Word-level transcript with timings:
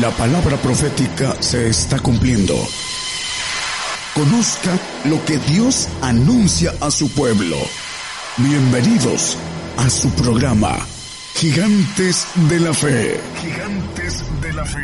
La 0.00 0.10
palabra 0.10 0.56
profética 0.56 1.34
se 1.42 1.68
está 1.68 1.98
cumpliendo. 1.98 2.54
Conozca 4.14 4.78
lo 5.04 5.22
que 5.26 5.36
Dios 5.52 5.86
anuncia 6.00 6.72
a 6.80 6.90
su 6.90 7.10
pueblo. 7.10 7.56
Bienvenidos 8.38 9.36
a 9.76 9.90
su 9.90 10.08
programa, 10.14 10.78
Gigantes 11.34 12.26
de 12.48 12.60
la 12.60 12.72
Fe. 12.72 13.20
Gigantes 13.42 14.24
de 14.40 14.52
la 14.54 14.64
Fe. 14.64 14.78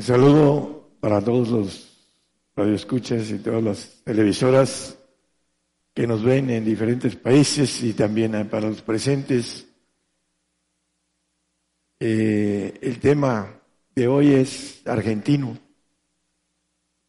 Saludo 0.00 0.96
para 0.98 1.20
todos 1.20 1.48
los 1.48 2.08
radioescuchas 2.56 3.30
y 3.30 3.38
todas 3.38 3.62
las 3.62 3.88
televisoras 4.02 4.98
que 5.94 6.08
nos 6.08 6.24
ven 6.24 6.50
en 6.50 6.64
diferentes 6.64 7.14
países 7.14 7.84
y 7.84 7.92
también 7.92 8.48
para 8.48 8.68
los 8.68 8.82
presentes 8.82 9.67
eh, 12.00 12.78
el 12.80 13.00
tema 13.00 13.52
de 13.94 14.06
hoy 14.06 14.32
es 14.34 14.86
argentino, 14.86 15.58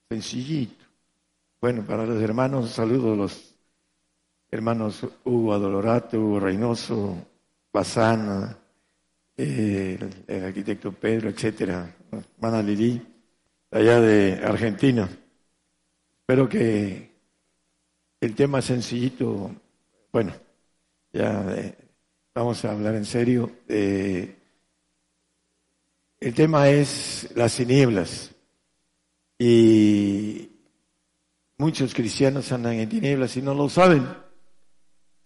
sencillito. 0.09 0.85
Bueno, 1.61 1.85
para 1.85 2.05
los 2.05 2.21
hermanos, 2.21 2.71
saludo 2.71 3.13
a 3.13 3.15
los 3.15 3.55
hermanos 4.49 5.05
Hugo 5.23 5.53
Adolorato, 5.53 6.19
Hugo 6.19 6.39
Reynoso, 6.39 7.15
Bazana, 7.71 8.57
eh, 9.37 9.99
el, 10.27 10.43
arquitecto 10.43 10.91
Pedro, 10.91 11.29
etcétera, 11.29 11.95
hermana 12.11 12.63
Lili, 12.63 13.01
allá 13.69 14.01
de 14.01 14.41
Argentina. 14.43 15.07
Espero 16.19 16.49
que 16.49 17.11
el 18.19 18.35
tema 18.35 18.61
sencillito, 18.61 19.51
bueno, 20.11 20.33
ya 21.13 21.45
eh, 21.55 21.75
vamos 22.33 22.65
a 22.65 22.71
hablar 22.71 22.95
en 22.95 23.05
serio. 23.05 23.51
El 26.19 26.33
tema 26.33 26.69
es 26.69 27.29
las 27.35 27.55
tinieblas. 27.55 28.31
Y 29.37 30.49
muchos 31.57 31.93
cristianos 31.93 32.51
andan 32.51 32.73
en 32.73 32.89
tinieblas 32.89 33.37
y 33.37 33.41
no 33.41 33.53
lo 33.53 33.69
saben. 33.69 34.05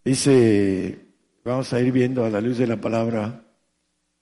Dice, 0.06 1.00
vamos 1.44 1.74
a 1.74 1.80
ir 1.80 1.92
viendo 1.92 2.26
a 2.26 2.30
la 2.30 2.42
luz 2.42 2.58
de 2.58 2.68
la 2.68 2.80
palabra 2.80 3.44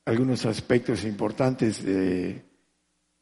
algunos 0.05 0.45
aspectos 0.45 1.03
importantes 1.03 1.83
de 1.83 2.45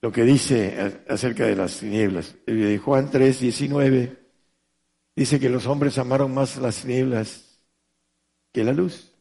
lo 0.02 0.12
que 0.12 0.24
dice 0.24 1.02
acerca 1.08 1.46
de 1.46 1.56
las 1.56 1.80
tinieblas. 1.80 2.36
Juan 2.84 3.10
3, 3.10 3.40
19 3.40 4.18
dice 5.16 5.40
que 5.40 5.50
los 5.50 5.66
hombres 5.66 5.98
amaron 5.98 6.34
más 6.34 6.58
las 6.58 6.84
tinieblas 6.84 7.60
que 8.54 8.64
la 8.64 8.74
luz. 8.74 9.12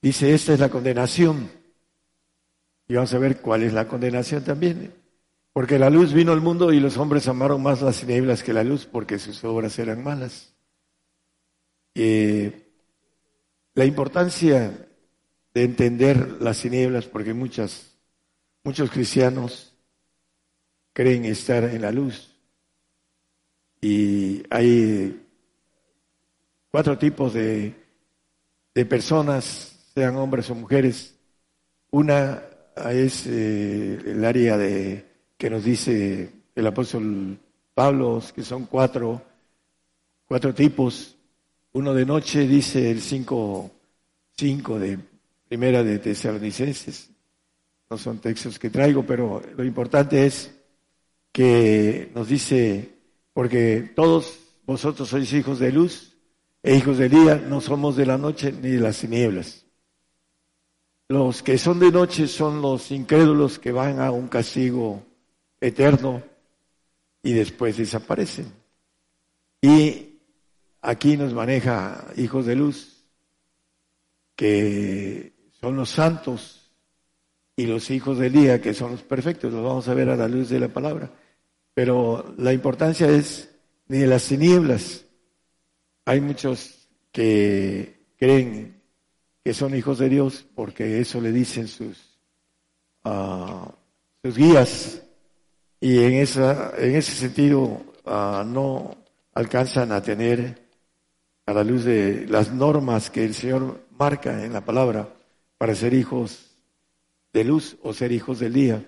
Dice, 0.00 0.34
esta 0.34 0.52
es 0.52 0.60
la 0.60 0.68
condenación 0.68 1.63
y 2.86 2.94
vamos 2.94 3.14
a 3.14 3.18
ver 3.18 3.40
cuál 3.40 3.62
es 3.62 3.72
la 3.72 3.88
condenación 3.88 4.44
también. 4.44 4.92
Porque 5.52 5.78
la 5.78 5.88
luz 5.88 6.12
vino 6.12 6.32
al 6.32 6.40
mundo 6.40 6.72
y 6.72 6.80
los 6.80 6.96
hombres 6.96 7.28
amaron 7.28 7.62
más 7.62 7.80
las 7.80 8.00
tinieblas 8.00 8.42
que 8.42 8.52
la 8.52 8.64
luz 8.64 8.86
porque 8.86 9.18
sus 9.18 9.44
obras 9.44 9.78
eran 9.78 10.02
malas. 10.02 10.52
la 11.94 13.84
importancia 13.84 14.88
de 15.54 15.62
entender 15.62 16.42
las 16.42 16.60
tinieblas, 16.60 17.06
porque 17.06 17.32
muchas, 17.32 17.96
muchos 18.64 18.90
cristianos 18.90 19.76
creen 20.92 21.24
estar 21.24 21.64
en 21.64 21.82
la 21.82 21.92
luz. 21.92 22.34
Y 23.80 24.42
hay 24.50 25.24
cuatro 26.70 26.98
tipos 26.98 27.34
de, 27.34 27.74
de 28.74 28.86
personas, 28.86 29.90
sean 29.94 30.16
hombres 30.16 30.50
o 30.50 30.56
mujeres. 30.56 31.14
Una 31.90 32.42
es 32.76 33.26
el 33.26 34.24
área 34.24 34.56
de 34.56 35.04
que 35.36 35.50
nos 35.50 35.64
dice 35.64 36.30
el 36.54 36.66
apóstol 36.66 37.38
Pablo, 37.74 38.22
que 38.34 38.42
son 38.42 38.66
cuatro, 38.66 39.22
cuatro 40.26 40.54
tipos. 40.54 41.16
Uno 41.72 41.92
de 41.92 42.06
noche 42.06 42.46
dice 42.46 42.90
el 42.90 43.00
cinco, 43.00 43.70
cinco 44.36 44.78
de 44.78 44.98
primera 45.48 45.82
de 45.82 45.98
Tesalonicenses. 45.98 47.10
No 47.90 47.98
son 47.98 48.18
textos 48.18 48.58
que 48.58 48.70
traigo, 48.70 49.04
pero 49.04 49.42
lo 49.56 49.64
importante 49.64 50.24
es 50.26 50.54
que 51.32 52.10
nos 52.14 52.28
dice, 52.28 52.92
porque 53.32 53.92
todos 53.94 54.38
vosotros 54.64 55.08
sois 55.08 55.32
hijos 55.32 55.58
de 55.58 55.72
luz 55.72 56.16
e 56.62 56.76
hijos 56.76 56.96
del 56.98 57.10
día, 57.10 57.36
no 57.36 57.60
somos 57.60 57.96
de 57.96 58.06
la 58.06 58.16
noche 58.16 58.52
ni 58.52 58.70
de 58.70 58.80
las 58.80 58.98
tinieblas. 58.98 59.63
Los 61.08 61.42
que 61.42 61.58
son 61.58 61.80
de 61.80 61.90
noche 61.90 62.26
son 62.26 62.62
los 62.62 62.90
incrédulos 62.90 63.58
que 63.58 63.72
van 63.72 64.00
a 64.00 64.10
un 64.10 64.28
castigo 64.28 65.02
eterno 65.60 66.22
y 67.22 67.32
después 67.32 67.76
desaparecen. 67.76 68.52
Y 69.60 70.18
aquí 70.80 71.16
nos 71.16 71.32
maneja 71.32 72.06
hijos 72.16 72.46
de 72.46 72.56
luz, 72.56 73.04
que 74.36 75.32
son 75.60 75.76
los 75.76 75.90
santos, 75.90 76.64
y 77.56 77.66
los 77.66 77.90
hijos 77.90 78.18
del 78.18 78.32
día, 78.32 78.60
que 78.60 78.74
son 78.74 78.92
los 78.92 79.02
perfectos. 79.02 79.52
Los 79.52 79.62
vamos 79.62 79.88
a 79.88 79.94
ver 79.94 80.08
a 80.08 80.16
la 80.16 80.28
luz 80.28 80.48
de 80.48 80.60
la 80.60 80.68
palabra. 80.68 81.10
Pero 81.72 82.34
la 82.38 82.52
importancia 82.52 83.08
es 83.08 83.50
ni 83.88 83.98
de 83.98 84.06
las 84.06 84.26
tinieblas. 84.26 85.04
Hay 86.04 86.20
muchos 86.20 86.88
que 87.12 88.06
creen 88.16 88.73
que 89.44 89.52
son 89.52 89.74
hijos 89.74 89.98
de 89.98 90.08
Dios, 90.08 90.46
porque 90.54 91.00
eso 91.00 91.20
le 91.20 91.30
dicen 91.30 91.68
sus, 91.68 92.18
uh, 93.04 93.70
sus 94.22 94.36
guías, 94.36 95.02
y 95.80 96.02
en, 96.02 96.14
esa, 96.14 96.72
en 96.78 96.96
ese 96.96 97.12
sentido 97.12 97.82
uh, 98.06 98.42
no 98.46 98.96
alcanzan 99.34 99.92
a 99.92 100.02
tener 100.02 100.64
a 101.44 101.52
la 101.52 101.62
luz 101.62 101.84
de 101.84 102.26
las 102.26 102.50
normas 102.52 103.10
que 103.10 103.22
el 103.24 103.34
Señor 103.34 103.86
marca 103.90 104.42
en 104.44 104.54
la 104.54 104.64
palabra 104.64 105.14
para 105.58 105.74
ser 105.74 105.92
hijos 105.92 106.56
de 107.34 107.44
luz 107.44 107.76
o 107.82 107.92
ser 107.92 108.12
hijos 108.12 108.38
del 108.38 108.54
día. 108.54 108.82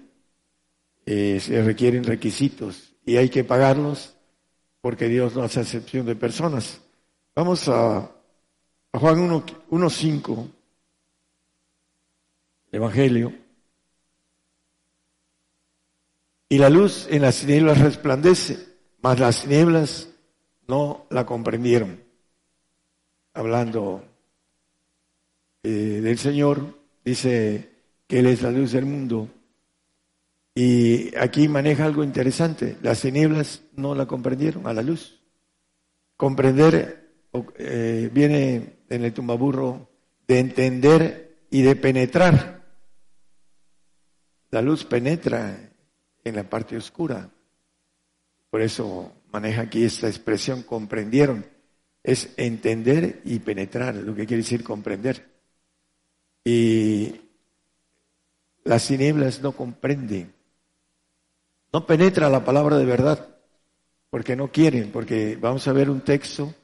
Eh, 1.05 1.38
se 1.38 1.62
requieren 1.62 2.05
requisitos 2.05 2.94
y 3.05 3.19
hay 3.19 3.28
que 3.28 3.44
pagarlos 3.44 4.17
porque 4.81 5.09
Dios 5.09 5.37
no 5.37 5.43
hace 5.43 5.61
excepción 5.61 6.06
de 6.06 6.17
personas. 6.17 6.81
Vamos 7.34 7.69
a 7.69 8.11
Juan 8.99 9.29
1.5, 9.29 10.49
Evangelio. 12.73 13.33
Y 16.49 16.59
la 16.59 16.71
luz 16.71 17.06
en 17.11 17.23
las 17.23 17.41
tinieblas 17.41 17.79
resplandece, 17.79 18.59
mas 19.03 19.19
las 19.19 19.43
tinieblas 19.43 20.09
no 20.67 21.06
la 21.11 21.27
comprendieron. 21.27 22.03
Hablando 23.35 24.03
eh, 25.62 26.01
del 26.03 26.19
Señor, 26.19 26.79
dice 27.05 27.71
que 28.06 28.21
Él 28.21 28.27
es 28.27 28.41
la 28.41 28.51
luz 28.51 28.73
del 28.73 28.87
mundo. 28.87 29.29
Y 30.55 31.15
aquí 31.17 31.49
maneja 31.49 31.85
algo 31.85 32.03
interesante. 32.03 32.79
Las 32.81 33.03
tinieblas 33.03 33.62
no 33.75 33.95
la 33.95 34.06
comprendieron 34.06 34.67
a 34.67 34.73
la 34.73 34.81
luz. 34.81 35.21
Comprender 36.17 37.11
eh, 37.59 38.11
viene 38.11 38.75
en 38.89 39.05
el 39.05 39.13
tumbaburro 39.13 39.89
de 40.27 40.39
entender 40.39 41.39
y 41.51 41.63
de 41.63 41.77
penetrar. 41.77 42.65
La 44.51 44.63
luz 44.63 44.85
penetra 44.85 45.71
en 46.25 46.37
la 46.37 46.45
parte 46.45 46.77
oscura. 46.77 47.31
Por 48.51 48.63
eso 48.63 49.13
maneja 49.33 49.63
aquí 49.63 49.85
esta 49.85 50.09
expresión, 50.09 50.63
comprendieron. 50.63 51.47
Es 52.03 52.33
entender 52.37 53.21
y 53.25 53.41
penetrar, 53.41 53.97
lo 53.97 54.15
que 54.15 54.27
quiere 54.27 54.43
decir 54.43 54.62
comprender. 54.62 55.27
Y 56.44 57.21
las 58.65 58.87
tinieblas 58.87 59.43
no 59.43 59.53
comprenden. 59.53 60.32
No 61.73 61.87
penetra 61.87 62.29
la 62.29 62.44
palabra 62.44 62.79
de 62.79 62.85
verdad, 62.85 63.37
porque 64.11 64.37
no 64.37 64.53
quieren, 64.53 64.93
porque 64.93 65.37
vamos 65.37 65.67
a 65.67 65.73
ver 65.73 65.91
un 65.91 66.00
texto 66.00 66.55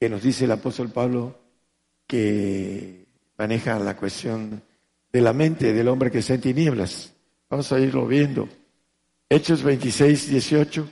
que 0.00 0.08
nos 0.08 0.22
dice 0.22 0.46
el 0.46 0.52
apóstol 0.52 0.88
Pablo 0.88 1.38
que 2.06 3.06
maneja 3.36 3.78
la 3.78 3.98
cuestión 3.98 4.62
de 5.12 5.20
la 5.20 5.34
mente 5.34 5.74
del 5.74 5.88
hombre 5.88 6.10
que 6.10 6.20
está 6.20 6.34
en 6.34 6.40
tinieblas. 6.40 7.12
Vamos 7.50 7.70
a 7.70 7.78
irlo 7.78 8.06
viendo. 8.06 8.48
Hechos 9.28 9.62
26, 9.62 10.30
18. 10.30 10.88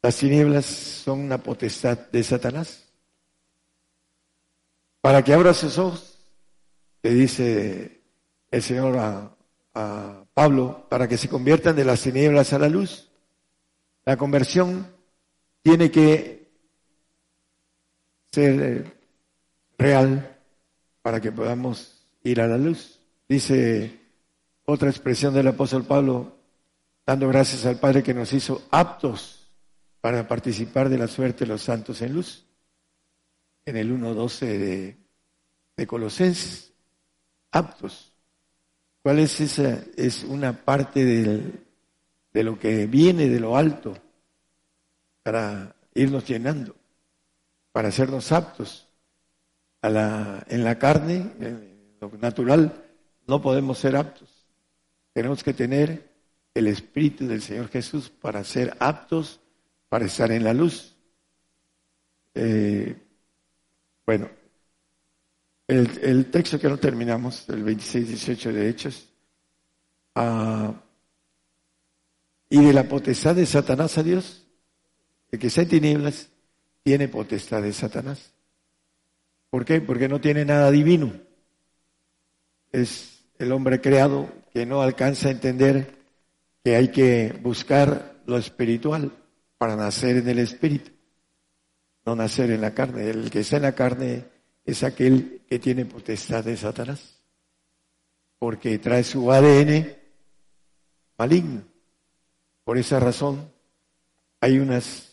Las 0.00 0.16
tinieblas 0.16 0.64
son 0.64 1.20
una 1.20 1.36
potestad 1.36 1.98
de 2.10 2.24
Satanás. 2.24 2.84
Para 5.02 5.22
que 5.22 5.34
abra 5.34 5.52
sus 5.52 5.76
ojos, 5.76 6.18
le 7.02 7.12
dice 7.12 8.00
el 8.50 8.62
Señor 8.62 8.96
a, 8.96 9.36
a 9.74 10.24
Pablo, 10.32 10.86
para 10.88 11.06
que 11.06 11.18
se 11.18 11.28
conviertan 11.28 11.76
de 11.76 11.84
las 11.84 12.00
tinieblas 12.00 12.54
a 12.54 12.58
la 12.58 12.70
luz. 12.70 13.10
La 14.06 14.16
conversión 14.16 14.95
tiene 15.66 15.90
que 15.90 16.48
ser 18.30 18.96
real 19.76 20.38
para 21.02 21.20
que 21.20 21.32
podamos 21.32 22.06
ir 22.22 22.40
a 22.40 22.46
la 22.46 22.56
luz. 22.56 23.00
Dice 23.28 23.98
otra 24.64 24.90
expresión 24.90 25.34
del 25.34 25.48
apóstol 25.48 25.84
Pablo, 25.84 26.36
dando 27.04 27.26
gracias 27.26 27.66
al 27.66 27.80
Padre 27.80 28.04
que 28.04 28.14
nos 28.14 28.32
hizo 28.32 28.62
aptos 28.70 29.50
para 30.00 30.28
participar 30.28 30.88
de 30.88 30.98
la 30.98 31.08
suerte 31.08 31.44
de 31.44 31.48
los 31.48 31.62
santos 31.62 32.00
en 32.00 32.14
luz. 32.14 32.46
En 33.64 33.76
el 33.76 33.90
1.12 33.90 34.38
de, 34.46 34.96
de 35.76 35.86
Colosenses, 35.88 36.72
aptos. 37.50 38.12
¿Cuál 39.02 39.18
es 39.18 39.40
esa? 39.40 39.80
Es 39.96 40.22
una 40.22 40.52
parte 40.52 41.04
del, 41.04 41.58
de 42.32 42.44
lo 42.44 42.56
que 42.56 42.86
viene 42.86 43.28
de 43.28 43.40
lo 43.40 43.56
alto 43.56 44.05
para 45.26 45.74
irnos 45.92 46.24
llenando, 46.24 46.76
para 47.72 47.88
hacernos 47.88 48.30
aptos. 48.30 48.86
A 49.82 49.90
la, 49.90 50.46
en 50.48 50.62
la 50.62 50.78
carne, 50.78 51.32
en 51.40 51.96
lo 52.00 52.12
natural, 52.20 52.84
no 53.26 53.42
podemos 53.42 53.76
ser 53.76 53.96
aptos. 53.96 54.46
Tenemos 55.12 55.42
que 55.42 55.52
tener 55.52 56.12
el 56.54 56.68
Espíritu 56.68 57.26
del 57.26 57.42
Señor 57.42 57.68
Jesús 57.70 58.08
para 58.08 58.44
ser 58.44 58.76
aptos 58.78 59.40
para 59.88 60.04
estar 60.04 60.30
en 60.30 60.44
la 60.44 60.54
luz. 60.54 60.94
Eh, 62.32 62.96
bueno, 64.06 64.30
el, 65.66 66.30
texto 66.30 66.60
que 66.60 66.68
no 66.68 66.78
terminamos, 66.78 67.48
el 67.48 67.64
26-18 67.64 68.52
de 68.52 68.68
Hechos, 68.68 69.08
ah, 70.14 70.72
y 72.48 72.64
de 72.64 72.72
la 72.72 72.84
potestad 72.84 73.34
de 73.34 73.44
Satanás 73.44 73.98
a 73.98 74.04
Dios, 74.04 74.45
el 75.30 75.38
que 75.38 75.48
en 75.54 75.68
tinieblas 75.68 76.28
tiene 76.82 77.08
potestad 77.08 77.62
de 77.62 77.72
Satanás. 77.72 78.32
¿Por 79.50 79.64
qué? 79.64 79.80
Porque 79.80 80.08
no 80.08 80.20
tiene 80.20 80.44
nada 80.44 80.70
divino. 80.70 81.12
Es 82.72 83.24
el 83.38 83.52
hombre 83.52 83.80
creado 83.80 84.28
que 84.52 84.66
no 84.66 84.82
alcanza 84.82 85.28
a 85.28 85.32
entender 85.32 85.94
que 86.64 86.76
hay 86.76 86.88
que 86.88 87.38
buscar 87.42 88.16
lo 88.26 88.36
espiritual 88.36 89.12
para 89.58 89.76
nacer 89.76 90.16
en 90.16 90.28
el 90.28 90.38
espíritu, 90.38 90.90
no 92.04 92.16
nacer 92.16 92.50
en 92.50 92.60
la 92.60 92.74
carne. 92.74 93.08
El 93.08 93.30
que 93.30 93.40
está 93.40 93.56
en 93.56 93.62
la 93.62 93.74
carne 93.74 94.24
es 94.64 94.82
aquel 94.82 95.42
que 95.48 95.58
tiene 95.58 95.84
potestad 95.84 96.44
de 96.44 96.56
Satanás, 96.56 97.20
porque 98.38 98.78
trae 98.78 99.04
su 99.04 99.30
ADN 99.30 99.96
maligno. 101.16 101.62
Por 102.64 102.78
esa 102.78 102.98
razón, 102.98 103.48
hay, 104.40 104.58
unas, 104.58 105.05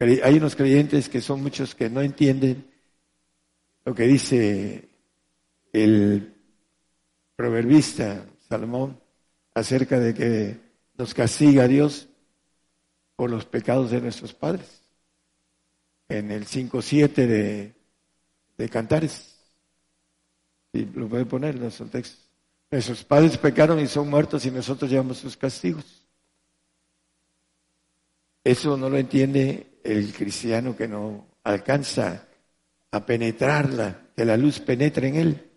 hay 0.00 0.36
unos 0.38 0.56
creyentes 0.56 1.08
que 1.10 1.20
son 1.20 1.42
muchos 1.42 1.74
que 1.74 1.90
no 1.90 2.00
entienden 2.00 2.64
lo 3.84 3.94
que 3.94 4.04
dice 4.04 4.88
el 5.72 6.34
proverbista 7.36 8.24
Salomón 8.48 8.98
acerca 9.54 10.00
de 10.00 10.14
que 10.14 10.60
nos 10.96 11.12
castiga 11.12 11.68
Dios 11.68 12.08
por 13.16 13.30
los 13.30 13.44
pecados 13.44 13.90
de 13.90 14.00
nuestros 14.00 14.32
padres. 14.32 14.80
En 16.08 16.30
el 16.30 16.46
5.7 16.46 17.14
de, 17.14 17.74
de 18.56 18.68
Cantares. 18.68 19.36
Y 20.72 20.86
lo 20.86 21.08
puede 21.08 21.26
poner 21.26 21.54
en 21.56 21.62
nuestro 21.62 21.86
texto. 21.86 22.22
Nuestros 22.70 23.04
padres 23.04 23.36
pecaron 23.36 23.80
y 23.80 23.86
son 23.86 24.08
muertos 24.08 24.46
y 24.46 24.50
nosotros 24.50 24.90
llevamos 24.90 25.18
sus 25.18 25.36
castigos. 25.36 25.99
Eso 28.42 28.76
no 28.76 28.88
lo 28.88 28.96
entiende 28.96 29.80
el 29.84 30.12
cristiano 30.12 30.76
que 30.76 30.88
no 30.88 31.26
alcanza 31.44 32.26
a 32.90 33.06
penetrarla, 33.06 34.08
que 34.16 34.24
la 34.24 34.36
luz 34.36 34.60
penetre 34.60 35.08
en 35.08 35.14
él. 35.16 35.50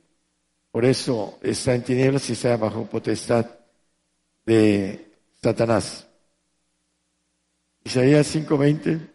Por 0.72 0.86
eso 0.86 1.40
está 1.42 1.76
en 1.76 1.84
tinieblas 1.84 2.30
y 2.30 2.34
está 2.34 2.58
bajo 2.58 2.86
potestad 2.86 3.46
de 4.46 5.12
Satanás. 5.42 6.08
Isaías 7.84 8.28
5:20. 8.28 9.10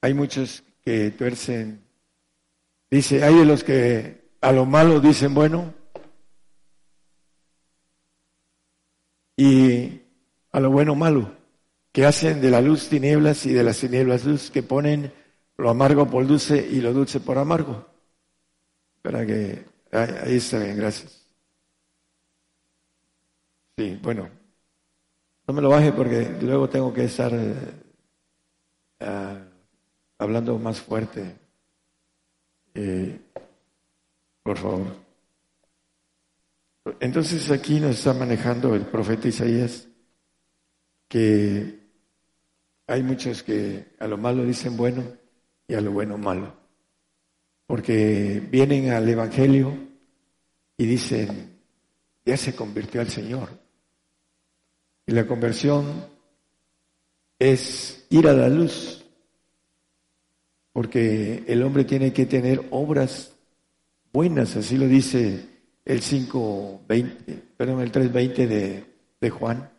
Hay 0.00 0.14
muchos 0.14 0.62
que 0.84 1.10
tuercen. 1.12 1.82
Dice, 2.90 3.24
hay 3.24 3.34
de 3.34 3.44
los 3.44 3.64
que 3.64 4.24
a 4.40 4.52
lo 4.52 4.66
malo 4.66 5.00
dicen 5.00 5.34
bueno 5.34 5.83
y 9.36 10.02
a 10.52 10.60
lo 10.60 10.70
bueno 10.70 10.94
malo, 10.94 11.32
que 11.92 12.06
hacen 12.06 12.40
de 12.40 12.50
la 12.50 12.60
luz 12.60 12.88
tinieblas 12.88 13.46
y 13.46 13.52
de 13.52 13.62
las 13.62 13.78
tinieblas 13.78 14.24
luz, 14.24 14.50
que 14.50 14.62
ponen 14.62 15.12
lo 15.56 15.70
amargo 15.70 16.06
por 16.06 16.26
dulce 16.26 16.66
y 16.70 16.80
lo 16.80 16.92
dulce 16.92 17.20
por 17.20 17.38
amargo. 17.38 17.86
Para 19.02 19.24
que 19.26 19.64
ahí 19.92 20.36
está 20.36 20.58
bien, 20.58 20.76
gracias. 20.76 21.26
Sí, 23.76 23.98
bueno, 24.02 24.28
no 25.46 25.54
me 25.54 25.62
lo 25.62 25.68
baje 25.68 25.92
porque 25.92 26.36
luego 26.40 26.68
tengo 26.68 26.92
que 26.92 27.04
estar 27.04 27.32
ah, 29.00 29.38
hablando 30.18 30.58
más 30.58 30.80
fuerte. 30.80 31.36
Eh, 32.74 33.20
por 34.42 34.58
favor. 34.58 35.03
Entonces 37.00 37.50
aquí 37.50 37.80
nos 37.80 37.96
está 37.96 38.12
manejando 38.12 38.74
el 38.74 38.82
profeta 38.82 39.28
Isaías 39.28 39.88
que 41.08 41.80
hay 42.86 43.02
muchos 43.02 43.42
que 43.42 43.94
a 43.98 44.06
lo 44.06 44.18
malo 44.18 44.44
dicen 44.44 44.76
bueno 44.76 45.02
y 45.66 45.74
a 45.74 45.80
lo 45.80 45.92
bueno 45.92 46.18
malo. 46.18 46.54
Porque 47.66 48.46
vienen 48.50 48.90
al 48.90 49.08
Evangelio 49.08 49.72
y 50.76 50.84
dicen, 50.84 51.58
ya 52.26 52.36
se 52.36 52.54
convirtió 52.54 53.00
al 53.00 53.08
Señor. 53.08 53.48
Y 55.06 55.12
la 55.12 55.26
conversión 55.26 56.06
es 57.38 58.06
ir 58.10 58.28
a 58.28 58.34
la 58.34 58.48
luz, 58.48 59.04
porque 60.72 61.44
el 61.46 61.62
hombre 61.62 61.84
tiene 61.84 62.12
que 62.12 62.26
tener 62.26 62.66
obras 62.70 63.34
buenas, 64.12 64.56
así 64.56 64.76
lo 64.76 64.86
dice 64.86 65.53
el 65.84 66.00
5.20, 66.00 67.42
perdón, 67.56 67.80
el 67.80 67.92
3.20 67.92 68.46
de, 68.46 68.84
de 69.20 69.30
Juan. 69.30 69.70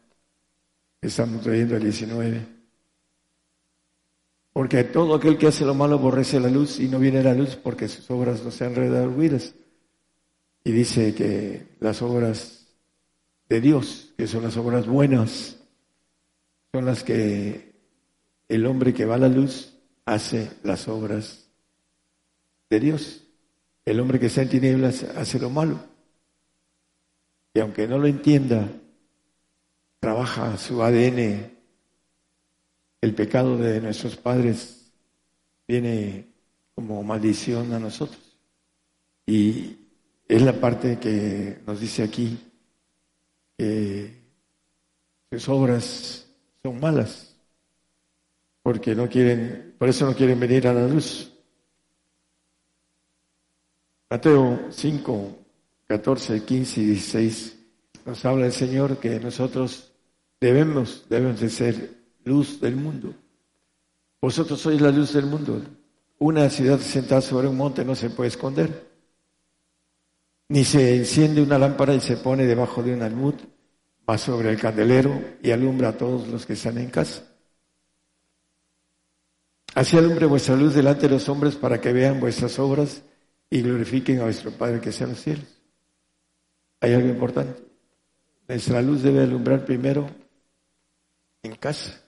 Estamos 1.01 1.45
leyendo 1.45 1.75
el 1.75 1.83
19. 1.83 2.55
Porque 4.53 4.83
todo 4.85 5.15
aquel 5.15 5.37
que 5.37 5.47
hace 5.47 5.65
lo 5.65 5.73
malo 5.73 5.95
aborrece 5.95 6.39
la 6.39 6.49
luz 6.49 6.79
y 6.79 6.87
no 6.87 6.99
viene 6.99 7.21
la 7.21 7.33
luz 7.33 7.55
porque 7.55 7.87
sus 7.87 8.09
obras 8.09 8.43
no 8.43 8.51
sean 8.51 8.75
redarguidas. 8.75 9.53
Y 10.63 10.71
dice 10.71 11.13
que 11.13 11.75
las 11.79 12.01
obras 12.01 12.67
de 13.49 13.61
Dios, 13.61 14.13
que 14.17 14.27
son 14.27 14.43
las 14.43 14.57
obras 14.57 14.87
buenas, 14.87 15.57
son 16.71 16.85
las 16.85 17.03
que 17.03 17.73
el 18.47 18.65
hombre 18.65 18.93
que 18.93 19.05
va 19.05 19.15
a 19.15 19.19
la 19.19 19.27
luz 19.27 19.73
hace 20.05 20.51
las 20.63 20.87
obras 20.87 21.47
de 22.69 22.79
Dios. 22.79 23.23
El 23.83 23.99
hombre 23.99 24.19
que 24.19 24.27
está 24.27 24.41
en 24.41 24.49
tinieblas 24.49 25.03
hace 25.03 25.39
lo 25.39 25.49
malo. 25.49 25.94
Y 27.55 27.59
aunque 27.61 27.87
no 27.87 27.97
lo 27.97 28.05
entienda, 28.05 28.69
trabaja 29.99 30.55
su 30.57 30.83
ADN 30.83 31.55
el 33.05 33.13
pecado 33.13 33.57
de 33.57 33.79
nuestros 33.79 34.17
padres 34.17 34.91
viene 35.67 36.27
como 36.73 37.01
maldición 37.03 37.71
a 37.71 37.79
nosotros. 37.79 38.37
Y 39.25 39.77
es 40.27 40.41
la 40.41 40.53
parte 40.53 40.99
que 40.99 41.61
nos 41.65 41.79
dice 41.79 42.03
aquí 42.03 42.37
que 43.57 44.21
sus 45.31 45.47
obras 45.49 46.27
son 46.61 46.79
malas, 46.79 47.37
porque 48.63 48.95
no 48.95 49.07
quieren, 49.07 49.75
por 49.77 49.87
eso 49.87 50.05
no 50.05 50.15
quieren 50.15 50.39
venir 50.39 50.67
a 50.67 50.73
la 50.73 50.87
luz. 50.87 51.31
Mateo 54.09 54.71
5, 54.71 55.44
14, 55.87 56.43
15 56.43 56.81
y 56.81 56.85
16 56.85 57.55
nos 58.05 58.23
habla 58.23 58.45
el 58.45 58.53
Señor 58.53 58.97
que 58.97 59.19
nosotros 59.19 59.91
debemos, 60.39 61.05
debemos 61.09 61.39
de 61.39 61.49
ser 61.49 61.89
luz 62.23 62.61
del 62.61 62.75
mundo. 62.75 63.13
Vosotros 64.21 64.59
sois 64.61 64.79
la 64.79 64.91
luz 64.91 65.13
del 65.13 65.25
mundo. 65.25 65.61
Una 66.19 66.49
ciudad 66.49 66.79
sentada 66.79 67.21
sobre 67.21 67.47
un 67.47 67.57
monte 67.57 67.83
no 67.83 67.95
se 67.95 68.09
puede 68.09 68.29
esconder. 68.29 68.87
Ni 70.49 70.63
se 70.63 70.95
enciende 70.95 71.41
una 71.41 71.57
lámpara 71.57 71.93
y 71.95 71.99
se 71.99 72.17
pone 72.17 72.45
debajo 72.45 72.83
de 72.83 72.93
un 72.93 73.01
almud, 73.01 73.33
va 74.07 74.17
sobre 74.17 74.51
el 74.51 74.59
candelero 74.59 75.19
y 75.41 75.49
alumbra 75.49 75.89
a 75.89 75.97
todos 75.97 76.27
los 76.27 76.45
que 76.45 76.53
están 76.53 76.77
en 76.77 76.89
casa. 76.89 77.23
Así 79.73 79.97
alumbre 79.97 80.27
vuestra 80.27 80.55
luz 80.55 80.75
delante 80.75 81.07
de 81.07 81.15
los 81.15 81.27
hombres 81.27 81.55
para 81.55 81.81
que 81.81 81.91
vean 81.91 82.19
vuestras 82.19 82.57
obras 82.59 83.01
y 83.49 83.61
glorifiquen 83.61 84.19
a 84.19 84.23
vuestro 84.23 84.51
Padre 84.51 84.79
que 84.79 84.91
sea 84.91 85.05
en 85.05 85.13
los 85.13 85.21
cielos. 85.21 85.54
Hay 86.79 86.93
algo 86.93 87.09
importante. 87.09 87.63
Nuestra 88.47 88.81
luz 88.81 89.01
debe 89.01 89.23
alumbrar 89.23 89.65
primero 89.65 90.09
en 91.43 91.55
casa. 91.55 92.01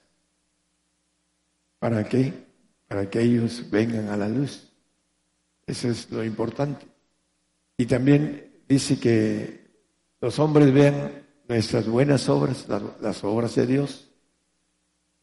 ¿Para 1.79 2.03
qué? 2.03 2.47
para 2.87 3.09
que 3.09 3.21
ellos 3.21 3.65
vengan 3.69 4.07
a 4.09 4.17
la 4.17 4.29
luz. 4.29 4.71
Eso 5.65 5.89
es 5.89 6.09
lo 6.09 6.23
importante. 6.23 6.85
Y 7.77 7.85
también 7.85 8.61
dice 8.67 8.99
que 8.99 9.67
los 10.21 10.39
hombres 10.39 10.73
vean 10.73 11.25
nuestras 11.47 11.87
buenas 11.87 12.27
obras, 12.29 12.67
las, 13.01 13.23
obras 13.23 13.55
de 13.55 13.67
Dios, 13.67 14.09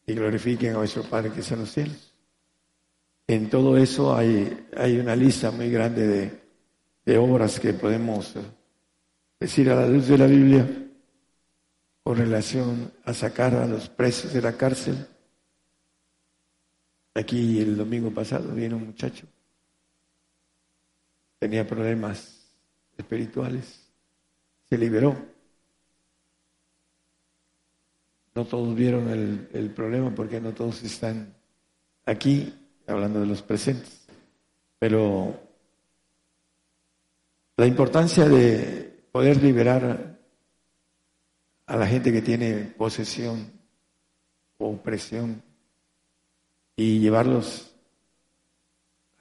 y 0.05 0.13
glorifiquen 0.13 0.71
a 0.71 0.77
nuestro 0.77 1.03
Padre 1.03 1.31
que 1.31 1.41
está 1.41 1.55
en 1.55 1.61
los 1.61 1.71
cielos. 1.71 2.13
En 3.27 3.49
todo 3.49 3.75
eso 3.77 4.15
hay, 4.15 4.67
hay 4.77 4.99
una 4.99 5.15
lista 5.15 5.49
muy 5.49 5.71
grande 5.71 6.07
de, 6.07 6.41
de 7.05 7.17
obras 7.17 7.59
que 7.59 7.73
podemos 7.73 8.35
decir 9.45 9.69
a 9.69 9.75
la 9.75 9.85
luz 9.85 10.07
de 10.07 10.17
la 10.17 10.25
Biblia 10.25 10.67
con 12.01 12.17
relación 12.17 12.91
a 13.03 13.13
sacar 13.13 13.53
a 13.53 13.67
los 13.67 13.89
presos 13.89 14.33
de 14.33 14.41
la 14.41 14.57
cárcel. 14.57 15.05
Aquí 17.13 17.59
el 17.61 17.77
domingo 17.77 18.09
pasado 18.09 18.55
vino 18.55 18.77
un 18.77 18.87
muchacho, 18.87 19.27
tenía 21.37 21.67
problemas 21.67 22.47
espirituales, 22.97 23.87
se 24.67 24.79
liberó. 24.79 25.15
No 28.33 28.45
todos 28.45 28.73
vieron 28.73 29.09
el, 29.09 29.47
el 29.53 29.69
problema 29.69 30.09
porque 30.15 30.41
no 30.41 30.55
todos 30.55 30.81
están 30.81 31.35
aquí 32.03 32.51
hablando 32.87 33.19
de 33.19 33.27
los 33.27 33.43
presentes, 33.43 34.07
pero 34.79 35.39
la 37.57 37.67
importancia 37.67 38.27
de 38.27 38.94
poder 39.15 39.41
liberar 39.41 40.19
a 41.67 41.77
la 41.77 41.87
gente 41.87 42.11
que 42.11 42.21
tiene 42.21 42.73
posesión 42.77 43.49
o 44.57 44.71
opresión 44.71 45.41
y 46.75 46.99
llevarlos 46.99 47.73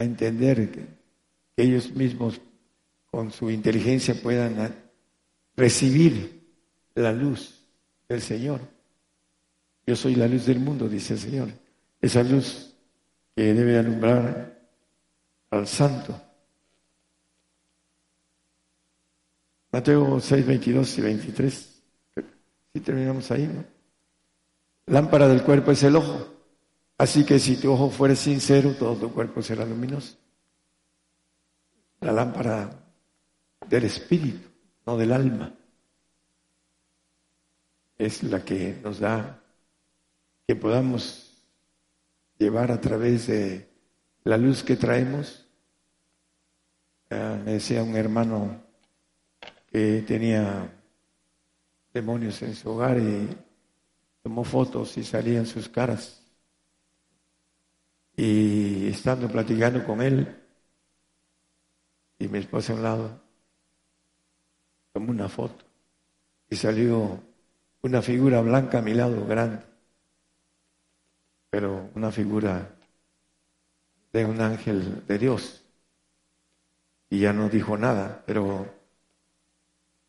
a 0.01 0.03
entender 0.03 0.69
que, 0.73 0.85
ellos 1.57 1.93
mismos 1.93 2.41
con 3.09 3.31
su 3.31 3.49
inteligencia 3.53 4.21
puedan 4.21 4.75
recibir 5.57 6.45
la 6.97 7.13
luz 7.13 7.65
del 8.09 8.21
Señor. 8.21 8.63
Yo 9.87 9.95
soy 9.95 10.17
la 10.17 10.27
luz 10.27 10.45
del 10.47 10.59
mundo, 10.59 10.89
dice 10.89 11.15
el 11.15 11.21
Señor. 11.21 11.49
Esa 12.01 12.25
luz 12.25 12.75
que 13.37 13.55
debe 13.55 13.79
alumbrar 13.79 14.61
al 15.51 15.69
santo. 15.69 16.21
Mateo 19.75 20.21
6, 20.21 20.47
22 20.47 20.99
y 20.99 21.01
23. 21.01 21.83
Si 22.73 22.81
terminamos 22.81 23.29
ahí, 23.33 23.49
¿no? 23.49 23.65
Lámpara 24.87 25.27
del 25.27 25.43
cuerpo 25.43 25.73
es 25.73 25.83
el 25.83 25.97
ojo. 25.97 26.29
Así 26.97 27.27
que 27.27 27.41
si 27.41 27.57
tu 27.57 27.73
ojo 27.73 27.91
fuera 27.91 28.15
sincero, 28.15 28.77
todo 28.79 28.95
tu 28.95 29.13
cuerpo 29.13 29.43
será 29.43 29.67
luminoso. 29.67 30.17
La 32.03 32.13
lámpara 32.13 32.71
del 33.69 33.83
espíritu, 33.83 34.49
no 34.87 34.97
del 34.97 35.11
alma, 35.11 35.53
es 37.99 38.23
la 38.23 38.45
que 38.45 38.79
nos 38.81 39.01
da 39.01 39.43
que 40.47 40.55
podamos 40.55 41.45
llevar 42.39 42.71
a 42.71 42.81
través 42.81 43.27
de 43.27 43.69
la 44.23 44.39
luz 44.39 44.63
que 44.63 44.77
traemos. 44.77 45.49
Ah, 47.11 47.41
decía 47.45 47.83
un 47.83 47.97
hermano 47.97 48.64
que 49.75 50.05
tenía 50.07 50.73
demonios 51.93 52.41
en 52.43 52.55
su 52.55 52.71
hogar 52.71 52.97
y 52.97 53.29
tomó 54.23 54.45
fotos 54.45 54.97
y 54.97 55.03
salían 55.03 55.47
sus 55.47 55.69
caras. 55.69 56.23
Y 58.17 58.87
estando 58.87 59.27
platicando 59.27 59.85
con 59.85 60.01
él, 60.01 60.33
y 62.21 62.29
mi 62.29 62.39
esposa 62.39 62.73
a 62.73 62.77
un 62.77 62.83
lado, 62.85 63.21
tomó 64.93 65.11
una 65.11 65.29
foto 65.29 65.65
y 66.49 66.55
salió 66.55 67.21
una 67.83 68.01
figura 68.01 68.43
blanca 68.43 68.79
a 68.79 68.83
mi 68.83 68.95
lado, 68.95 69.27
grande, 69.27 69.59
pero 71.51 71.91
una 71.97 72.13
figura 72.13 72.77
de 74.13 74.25
un 74.25 74.41
ángel 74.41 75.05
de 75.05 75.19
Dios. 75.19 75.65
Y 77.11 77.19
ya 77.19 77.33
no 77.33 77.49
dijo 77.49 77.77
nada, 77.77 78.23
pero 78.25 78.74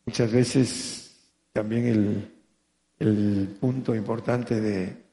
Muchas 0.05 0.31
veces 0.31 1.17
también 1.51 2.31
el, 2.99 3.57
punto 3.59 3.95
importante 3.95 4.61
de 4.61 5.03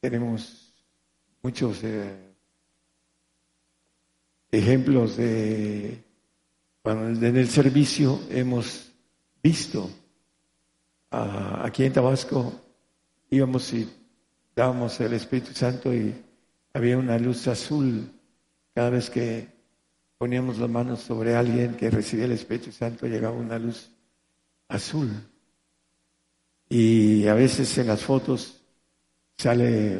tenemos 0.00 0.74
muchos 1.42 1.82
eh, 1.82 2.34
ejemplos 4.50 5.16
de 5.16 6.04
cuando 6.82 7.26
en 7.26 7.36
el 7.36 7.48
servicio 7.48 8.20
hemos 8.30 8.92
visto 9.42 9.90
aquí 11.10 11.84
en 11.84 11.92
Tabasco 11.92 12.52
íbamos 13.30 13.72
y 13.72 13.90
dábamos 14.54 15.00
el 15.00 15.14
Espíritu 15.14 15.52
Santo 15.54 15.92
y 15.94 16.14
había 16.72 16.98
una 16.98 17.18
luz 17.18 17.48
azul 17.48 18.10
cada 18.74 18.90
vez 18.90 19.10
que 19.10 19.59
poníamos 20.20 20.58
las 20.58 20.68
manos 20.68 21.00
sobre 21.00 21.34
alguien 21.34 21.76
que 21.76 21.90
recibía 21.90 22.26
el 22.26 22.32
Espíritu 22.32 22.70
Santo, 22.70 23.06
llegaba 23.06 23.34
una 23.34 23.58
luz 23.58 23.90
azul. 24.68 25.08
Y 26.68 27.26
a 27.26 27.32
veces 27.32 27.78
en 27.78 27.86
las 27.86 28.02
fotos 28.02 28.62
sale 29.38 29.98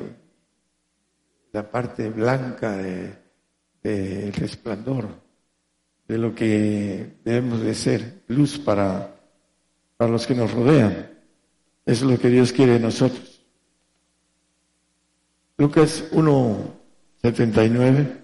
la 1.52 1.70
parte 1.70 2.10
blanca 2.10 2.76
del 2.76 3.14
de, 3.82 4.30
resplandor, 4.32 5.08
de 6.06 6.18
lo 6.18 6.34
que 6.34 7.16
debemos 7.24 7.62
de 7.62 7.74
ser, 7.74 8.24
luz 8.28 8.58
para, 8.58 9.18
para 9.96 10.10
los 10.10 10.26
que 10.26 10.34
nos 10.34 10.52
rodean. 10.52 11.18
Es 11.86 12.02
lo 12.02 12.18
que 12.18 12.28
Dios 12.28 12.52
quiere 12.52 12.72
de 12.72 12.80
nosotros. 12.80 13.42
Lucas 15.56 16.04
1, 16.12 16.74
79. 17.22 18.20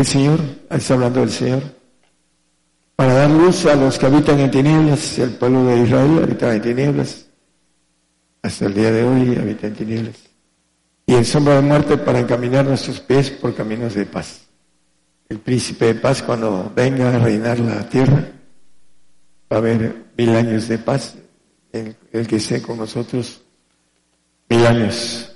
El 0.00 0.06
Señor, 0.06 0.40
está 0.70 0.94
hablando 0.94 1.20
del 1.20 1.30
Señor, 1.30 1.62
para 2.96 3.12
dar 3.12 3.30
luz 3.30 3.66
a 3.66 3.74
los 3.74 3.98
que 3.98 4.06
habitan 4.06 4.40
en 4.40 4.50
tinieblas, 4.50 5.18
el 5.18 5.32
pueblo 5.32 5.66
de 5.66 5.82
Israel 5.82 6.22
habita 6.22 6.54
en 6.54 6.62
tinieblas, 6.62 7.26
hasta 8.40 8.64
el 8.64 8.72
día 8.72 8.90
de 8.92 9.04
hoy 9.04 9.36
habita 9.36 9.66
en 9.66 9.74
tinieblas, 9.74 10.16
y 11.04 11.14
en 11.14 11.24
sombra 11.26 11.56
de 11.56 11.60
muerte 11.60 11.98
para 11.98 12.18
encaminar 12.18 12.64
nuestros 12.64 12.98
pies 13.00 13.30
por 13.30 13.54
caminos 13.54 13.92
de 13.92 14.06
paz. 14.06 14.40
El 15.28 15.38
príncipe 15.40 15.84
de 15.84 15.94
paz 15.96 16.22
cuando 16.22 16.72
venga 16.74 17.14
a 17.14 17.18
reinar 17.18 17.58
la 17.58 17.86
tierra, 17.86 18.26
va 19.52 19.56
a 19.56 19.58
haber 19.58 20.06
mil 20.16 20.30
años 20.30 20.66
de 20.66 20.78
paz, 20.78 21.14
el, 21.72 21.94
el 22.10 22.26
que 22.26 22.36
esté 22.36 22.62
con 22.62 22.78
nosotros 22.78 23.42
mil 24.48 24.64
años. 24.64 25.30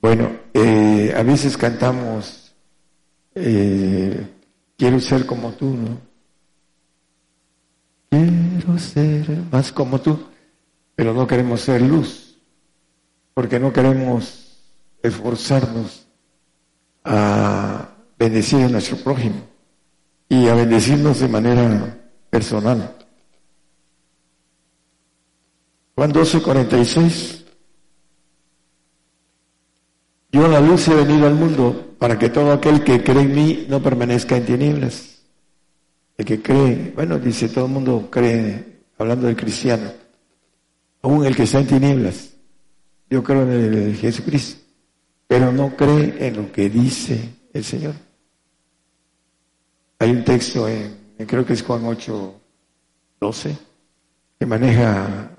Bueno, 0.00 0.30
eh, 0.54 0.85
a 1.14 1.22
veces 1.22 1.56
cantamos, 1.56 2.52
eh, 3.34 4.26
quiero 4.76 5.00
ser 5.00 5.26
como 5.26 5.52
tú, 5.52 5.74
¿no? 5.74 6.00
Quiero 8.10 8.78
ser 8.78 9.28
más 9.50 9.72
como 9.72 10.00
tú, 10.00 10.26
pero 10.94 11.12
no 11.12 11.26
queremos 11.26 11.60
ser 11.60 11.82
luz, 11.82 12.38
porque 13.34 13.58
no 13.58 13.72
queremos 13.72 14.58
esforzarnos 15.02 16.06
a 17.04 17.88
bendecir 18.18 18.64
a 18.64 18.68
nuestro 18.68 18.96
prójimo 18.98 19.42
y 20.28 20.48
a 20.48 20.54
bendecirnos 20.54 21.20
de 21.20 21.28
manera 21.28 21.98
personal. 22.30 22.96
Juan 25.94 26.12
12, 26.12 26.42
46. 26.42 27.45
Yo 30.32 30.48
la 30.48 30.60
luz 30.60 30.88
he 30.88 30.94
venido 30.94 31.26
al 31.26 31.34
mundo 31.34 31.94
para 31.98 32.18
que 32.18 32.28
todo 32.28 32.52
aquel 32.52 32.82
que 32.84 33.02
cree 33.02 33.22
en 33.22 33.34
mí 33.34 33.66
no 33.68 33.82
permanezca 33.82 34.36
en 34.36 34.46
tinieblas. 34.46 35.22
El 36.16 36.24
que 36.24 36.42
cree, 36.42 36.92
bueno, 36.94 37.18
dice 37.18 37.48
todo 37.48 37.66
el 37.66 37.72
mundo 37.72 38.08
cree, 38.10 38.82
hablando 38.98 39.26
del 39.26 39.36
cristiano, 39.36 39.90
aún 41.02 41.24
el 41.26 41.36
que 41.36 41.44
está 41.44 41.60
en 41.60 41.66
tinieblas. 41.66 42.30
Yo 43.08 43.22
creo 43.22 43.42
en 43.42 43.50
el, 43.50 43.96
Jesucristo, 43.96 44.60
pero 45.26 45.52
no 45.52 45.76
cree 45.76 46.26
en 46.26 46.36
lo 46.36 46.52
que 46.52 46.68
dice 46.68 47.34
el 47.52 47.64
Señor. 47.64 47.94
Hay 49.98 50.10
un 50.10 50.24
texto 50.24 50.68
en, 50.68 50.96
creo 51.26 51.46
que 51.46 51.52
es 51.52 51.62
Juan 51.62 51.84
8, 51.84 52.34
12, 53.20 53.58
que 54.38 54.46
maneja 54.46 55.30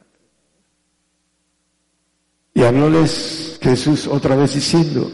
y 2.54 2.64
hablóles 2.64 3.47
Jesús 3.68 4.08
otra 4.08 4.38
vez 4.38 4.54
diciendo, 4.54 5.12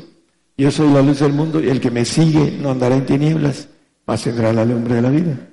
yo 0.55 0.69
soy 0.69 0.93
la 0.93 1.01
luz 1.01 1.21
del 1.21 1.33
mundo 1.33 1.59
y 1.59 1.69
el 1.69 1.81
que 1.81 1.89
me 1.89 2.05
sigue 2.05 2.51
no 2.51 2.69
andará 2.69 2.95
en 2.95 3.07
tinieblas, 3.07 3.67
mas 4.05 4.21
tendrá 4.21 4.53
la 4.53 4.63
lumbre 4.63 4.93
de 4.93 5.01
la 5.01 5.09
vida. 5.09 5.49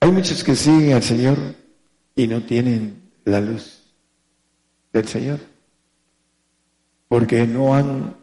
Hay 0.00 0.10
muchos 0.10 0.42
que 0.42 0.56
siguen 0.56 0.94
al 0.94 1.04
Señor 1.04 1.38
y 2.16 2.26
no 2.26 2.42
tienen 2.42 3.12
la 3.24 3.40
luz 3.40 3.84
del 4.92 5.06
Señor, 5.06 5.38
porque 7.06 7.46
no 7.46 7.72
han 7.72 8.16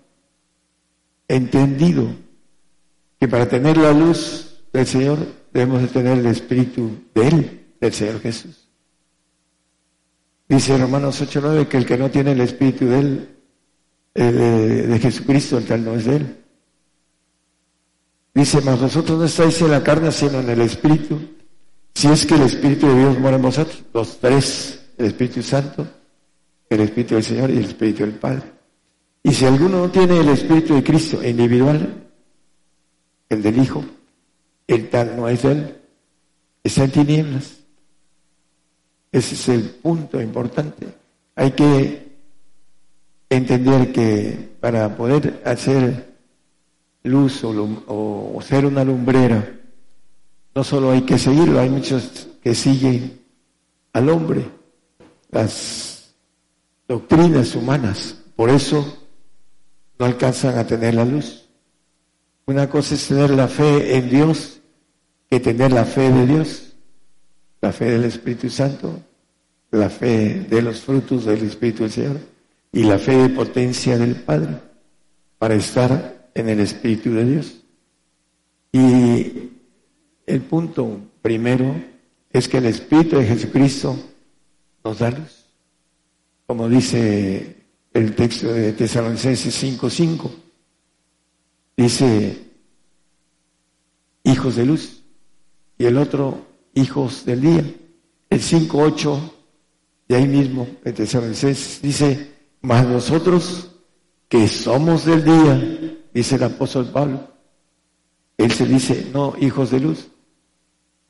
entendido 1.29 2.09
que 3.17 3.29
para 3.29 3.47
tener 3.47 3.77
la 3.77 3.93
luz 3.93 4.61
del 4.73 4.85
Señor 4.85 5.19
debemos 5.53 5.81
de 5.83 5.87
tener 5.87 6.17
el 6.17 6.25
Espíritu 6.25 6.97
de 7.15 7.27
Él, 7.29 7.67
del 7.79 7.93
Señor 7.93 8.19
Jesús. 8.19 8.60
Dice 10.51 10.77
Romanos 10.77 11.21
8.9 11.21 11.69
que 11.69 11.77
el 11.77 11.85
que 11.85 11.97
no 11.97 12.11
tiene 12.11 12.33
el 12.33 12.41
Espíritu 12.41 12.85
de 12.85 12.99
Él, 12.99 13.29
eh, 14.13 14.85
de, 14.85 14.99
Jesucristo, 14.99 15.57
el 15.57 15.65
tal 15.65 15.85
no 15.85 15.95
es 15.95 16.03
de 16.03 16.17
Él. 16.17 16.37
Dice, 18.33 18.59
mas 18.59 18.81
vosotros 18.81 19.17
no 19.17 19.23
estáis 19.23 19.61
en 19.61 19.71
la 19.71 19.81
carne, 19.81 20.11
sino 20.11 20.41
en 20.41 20.49
el 20.49 20.59
Espíritu, 20.59 21.21
si 21.95 22.09
es 22.09 22.25
que 22.25 22.35
el 22.35 22.41
Espíritu 22.41 22.85
de 22.85 22.99
Dios 22.99 23.17
mora 23.19 23.37
en 23.37 23.43
vosotros. 23.43 23.81
Los 23.93 24.19
tres, 24.19 24.87
el 24.97 25.05
Espíritu 25.05 25.41
Santo, 25.41 25.87
el 26.69 26.81
Espíritu 26.81 27.15
del 27.15 27.23
Señor 27.23 27.49
y 27.49 27.57
el 27.57 27.63
Espíritu 27.63 28.03
del 28.03 28.15
Padre. 28.15 28.43
Y 29.23 29.31
si 29.31 29.45
alguno 29.45 29.77
no 29.77 29.89
tiene 29.89 30.19
el 30.19 30.27
Espíritu 30.27 30.75
de 30.75 30.83
Cristo 30.83 31.25
individual, 31.25 32.09
el 33.29 33.41
del 33.41 33.57
Hijo, 33.57 33.85
el 34.67 34.89
tal 34.89 35.15
no 35.15 35.29
es 35.29 35.45
él, 35.45 35.77
está 36.61 36.83
en 36.83 36.91
tinieblas. 36.91 37.60
Ese 39.11 39.35
es 39.35 39.49
el 39.49 39.69
punto 39.69 40.21
importante. 40.21 40.87
Hay 41.35 41.51
que 41.51 42.11
entender 43.29 43.91
que 43.91 44.55
para 44.59 44.95
poder 44.95 45.41
hacer 45.45 46.15
luz 47.03 47.43
o, 47.43 48.39
ser 48.41 48.65
una 48.65 48.83
lumbrera, 48.83 49.59
no 50.53 50.63
solo 50.63 50.91
hay 50.91 51.01
que 51.01 51.17
seguirlo, 51.17 51.59
hay 51.59 51.69
muchos 51.69 52.27
que 52.41 52.55
siguen 52.55 53.19
al 53.93 54.09
hombre, 54.09 54.45
las 55.29 56.13
doctrinas 56.87 57.55
humanas, 57.55 58.17
por 58.35 58.49
eso 58.49 58.97
no 59.97 60.05
alcanzan 60.05 60.57
a 60.57 60.65
tener 60.65 60.95
la 60.95 61.05
luz. 61.05 61.49
Una 62.45 62.69
cosa 62.69 62.95
es 62.95 63.07
tener 63.07 63.29
la 63.29 63.47
fe 63.47 63.97
en 63.97 64.09
Dios 64.09 64.61
que 65.31 65.39
tener 65.39 65.71
la 65.71 65.85
fe 65.85 66.11
de 66.11 66.27
Dios, 66.27 66.70
la 67.61 67.71
fe 67.71 67.85
del 67.85 68.05
Espíritu 68.05 68.49
Santo, 68.49 68.99
la 69.71 69.89
fe 69.89 70.45
de 70.49 70.61
los 70.61 70.81
frutos 70.81 71.25
del 71.25 71.43
Espíritu 71.43 71.83
del 71.83 71.91
Señor 71.91 72.19
y 72.71 72.83
la 72.83 72.97
fe 72.97 73.15
de 73.15 73.29
potencia 73.29 73.97
del 73.97 74.15
Padre 74.15 74.57
para 75.37 75.55
estar 75.55 76.29
en 76.33 76.49
el 76.49 76.59
Espíritu 76.59 77.13
de 77.13 77.25
Dios. 77.25 77.61
Y 78.71 79.49
el 80.25 80.41
punto 80.41 80.99
primero 81.21 81.75
es 82.31 82.47
que 82.47 82.57
el 82.57 82.65
Espíritu 82.65 83.17
de 83.17 83.25
Jesucristo 83.25 83.97
nos 84.83 84.99
da 84.99 85.11
luz, 85.11 85.45
como 86.47 86.67
dice 86.67 87.57
el 87.93 88.15
texto 88.15 88.51
de 88.51 88.73
Tesalonicenses 88.73 89.63
5:5. 89.63 90.31
Dice, 91.77 92.37
hijos 94.23 94.55
de 94.55 94.65
luz 94.65 95.03
y 95.77 95.85
el 95.85 95.97
otro 95.97 96.50
hijos 96.73 97.25
del 97.25 97.41
día. 97.41 97.75
El 98.29 98.41
5.8 98.41 99.31
de 100.07 100.15
ahí 100.15 100.27
mismo, 100.27 100.67
en 100.83 100.95
dice, 101.81 102.31
mas 102.61 102.87
nosotros 102.87 103.71
que 104.27 104.47
somos 104.47 105.05
del 105.05 105.23
día, 105.23 105.97
dice 106.13 106.35
el 106.35 106.43
apóstol 106.43 106.89
Pablo, 106.91 107.27
él 108.37 108.51
se 108.51 108.65
dice, 108.65 109.09
no 109.13 109.35
hijos 109.39 109.71
de 109.71 109.79
luz, 109.79 110.07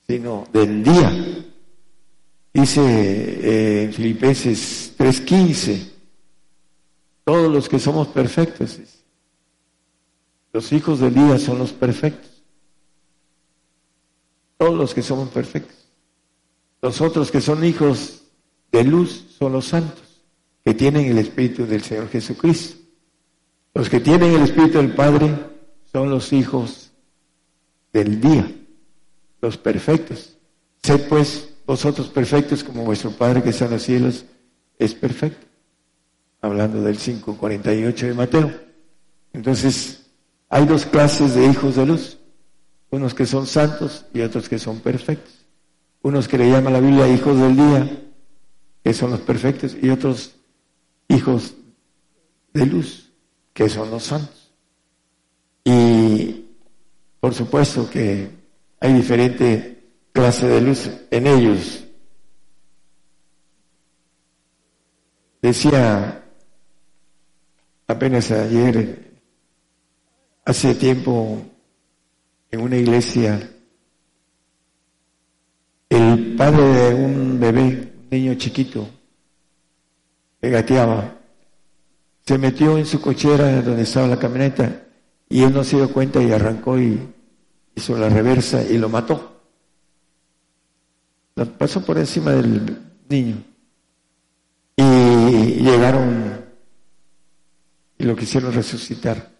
sino 0.07 0.47
del 0.51 0.83
día. 0.83 1.45
Dice 2.53 2.81
eh, 2.81 3.83
en 3.83 3.93
Filipenses 3.93 4.93
3:15, 4.97 5.91
todos 7.23 7.51
los 7.51 7.69
que 7.69 7.79
somos 7.79 8.07
perfectos, 8.09 8.79
los 10.51 10.71
hijos 10.73 10.99
del 10.99 11.13
día 11.13 11.39
son 11.39 11.59
los 11.59 11.71
perfectos 11.71 12.30
todos 14.61 14.77
los 14.77 14.93
que 14.93 15.01
somos 15.01 15.29
perfectos. 15.29 15.75
Los 16.83 17.01
otros 17.01 17.31
que 17.31 17.41
son 17.41 17.65
hijos 17.65 18.21
de 18.71 18.83
luz 18.83 19.25
son 19.39 19.53
los 19.53 19.65
santos, 19.65 20.21
que 20.63 20.75
tienen 20.75 21.07
el 21.07 21.17
Espíritu 21.17 21.65
del 21.65 21.81
Señor 21.81 22.09
Jesucristo. 22.09 22.77
Los 23.73 23.89
que 23.89 23.99
tienen 23.99 24.35
el 24.35 24.43
Espíritu 24.43 24.77
del 24.77 24.93
Padre 24.93 25.35
son 25.91 26.11
los 26.11 26.31
hijos 26.31 26.91
del 27.91 28.21
día, 28.21 28.51
los 29.41 29.57
perfectos. 29.57 30.37
Sed 30.83 31.07
pues 31.09 31.55
vosotros 31.65 32.09
perfectos 32.09 32.63
como 32.63 32.85
vuestro 32.85 33.09
Padre 33.09 33.41
que 33.41 33.49
está 33.49 33.65
en 33.65 33.71
los 33.71 33.81
cielos 33.81 34.25
es 34.77 34.93
perfecto. 34.93 35.47
Hablando 36.39 36.83
del 36.83 36.99
5.48 36.99 37.95
de 37.95 38.13
Mateo. 38.13 38.51
Entonces, 39.33 40.05
hay 40.49 40.67
dos 40.67 40.85
clases 40.85 41.33
de 41.33 41.47
hijos 41.47 41.77
de 41.77 41.85
luz 41.87 42.20
unos 42.91 43.13
que 43.13 43.25
son 43.25 43.47
santos 43.47 44.05
y 44.13 44.21
otros 44.21 44.47
que 44.47 44.59
son 44.59 44.79
perfectos. 44.79 45.45
Unos 46.03 46.27
que 46.27 46.37
le 46.37 46.49
llama 46.49 46.69
la 46.69 46.79
Biblia 46.79 47.07
hijos 47.07 47.39
del 47.39 47.55
día, 47.55 48.03
que 48.83 48.93
son 48.93 49.11
los 49.11 49.21
perfectos, 49.21 49.75
y 49.81 49.89
otros 49.89 50.35
hijos 51.07 51.55
de 52.53 52.65
luz, 52.65 53.11
que 53.53 53.69
son 53.69 53.89
los 53.89 54.03
santos. 54.03 54.51
Y 55.63 56.45
por 57.19 57.33
supuesto 57.33 57.89
que 57.89 58.29
hay 58.79 58.93
diferente 58.93 59.83
clase 60.11 60.47
de 60.47 60.61
luz 60.61 60.89
en 61.11 61.27
ellos. 61.27 61.83
Decía 65.41 66.23
apenas 67.87 68.31
ayer, 68.31 69.11
hace 70.45 70.75
tiempo, 70.75 71.45
en 72.51 72.59
una 72.59 72.77
iglesia, 72.77 73.49
el 75.89 76.35
padre 76.35 76.63
de 76.63 76.93
un 76.93 77.39
bebé, 77.39 77.93
un 78.01 78.07
niño 78.11 78.33
chiquito, 78.35 78.87
que 80.41 80.49
gateaba, 80.49 81.17
se 82.25 82.37
metió 82.37 82.77
en 82.77 82.85
su 82.85 83.01
cochera 83.01 83.61
donde 83.61 83.83
estaba 83.83 84.07
la 84.07 84.19
camioneta 84.19 84.83
y 85.29 85.43
él 85.43 85.53
no 85.53 85.63
se 85.63 85.77
dio 85.77 85.91
cuenta 85.91 86.21
y 86.21 86.31
arrancó 86.31 86.77
y 86.79 86.99
hizo 87.75 87.97
la 87.97 88.09
reversa 88.09 88.63
y 88.63 88.77
lo 88.77 88.89
mató. 88.89 89.41
Lo 91.35 91.45
pasó 91.57 91.83
por 91.85 91.97
encima 91.97 92.31
del 92.31 92.77
niño. 93.07 93.43
Y 94.75 95.63
llegaron 95.63 96.45
y 97.97 98.03
lo 98.03 98.15
quisieron 98.15 98.51
resucitar 98.51 99.31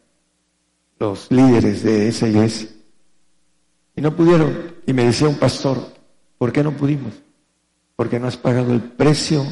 los 1.00 1.30
líderes 1.32 1.84
de 1.84 2.08
esa 2.08 2.28
iglesia. 2.28 2.70
No 4.02 4.16
pudieron. 4.16 4.74
Y 4.88 4.94
me 4.94 5.06
decía 5.06 5.30
un 5.30 5.36
pastor, 5.36 5.78
¿por 6.40 6.52
qué 6.52 6.64
no 6.64 6.76
pudimos? 6.76 7.14
Porque 7.96 8.20
no 8.20 8.28
has 8.28 8.36
pagado 8.36 8.74
el 8.74 8.82
precio 8.82 9.46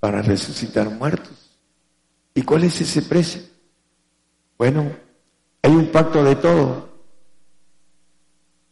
para 0.00 0.22
resucitar 0.22 0.88
muertos. 0.88 1.58
¿Y 2.34 2.40
cuál 2.40 2.64
es 2.64 2.80
ese 2.80 3.02
precio? 3.02 3.42
Bueno, 4.56 4.90
hay 5.60 5.72
un 5.72 5.88
pacto 5.88 6.24
de 6.24 6.34
todo. 6.36 6.88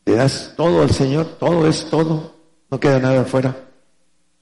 Le 0.06 0.14
das 0.14 0.54
todo 0.56 0.80
al 0.80 0.92
Señor, 0.92 1.26
todo 1.38 1.68
es 1.68 1.90
todo, 1.90 2.34
no 2.70 2.80
queda 2.80 2.98
nada 2.98 3.20
afuera. 3.20 3.68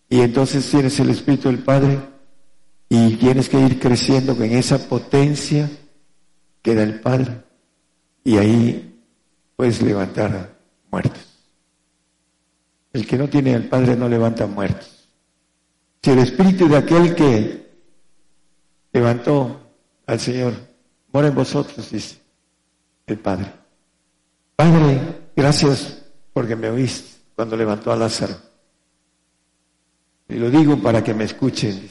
Y 0.08 0.20
entonces 0.20 0.70
tienes 0.70 1.00
el 1.00 1.10
Espíritu 1.10 1.48
del 1.48 1.64
Padre 1.64 1.98
y 2.88 3.16
tienes 3.16 3.48
que 3.48 3.58
ir 3.58 3.80
creciendo 3.80 4.36
con 4.36 4.44
esa 4.44 4.78
potencia 4.88 5.68
que 6.62 6.76
da 6.76 6.84
el 6.84 7.00
Padre. 7.00 7.42
Y 8.22 8.36
ahí 8.36 9.02
puedes 9.56 9.82
levantar 9.82 10.55
muertos. 10.96 11.26
El 12.94 13.06
que 13.06 13.18
no 13.18 13.28
tiene 13.28 13.54
al 13.54 13.64
Padre 13.64 13.96
no 13.96 14.08
levanta 14.08 14.46
muertos. 14.46 15.08
Si 16.02 16.10
el 16.10 16.20
espíritu 16.20 16.66
de 16.68 16.76
aquel 16.78 17.14
que 17.14 17.66
levantó 18.92 19.60
al 20.06 20.18
Señor 20.18 20.54
mora 21.12 21.28
en 21.28 21.34
vosotros, 21.34 21.90
dice 21.90 22.16
el 23.06 23.18
Padre. 23.18 23.52
Padre, 24.56 25.28
gracias 25.36 26.02
porque 26.32 26.56
me 26.56 26.70
oíste 26.70 27.18
cuando 27.34 27.58
levantó 27.58 27.92
a 27.92 27.96
Lázaro. 27.96 28.36
Y 30.28 30.36
lo 30.36 30.50
digo 30.50 30.80
para 30.80 31.04
que 31.04 31.12
me 31.12 31.24
escuchen. 31.24 31.90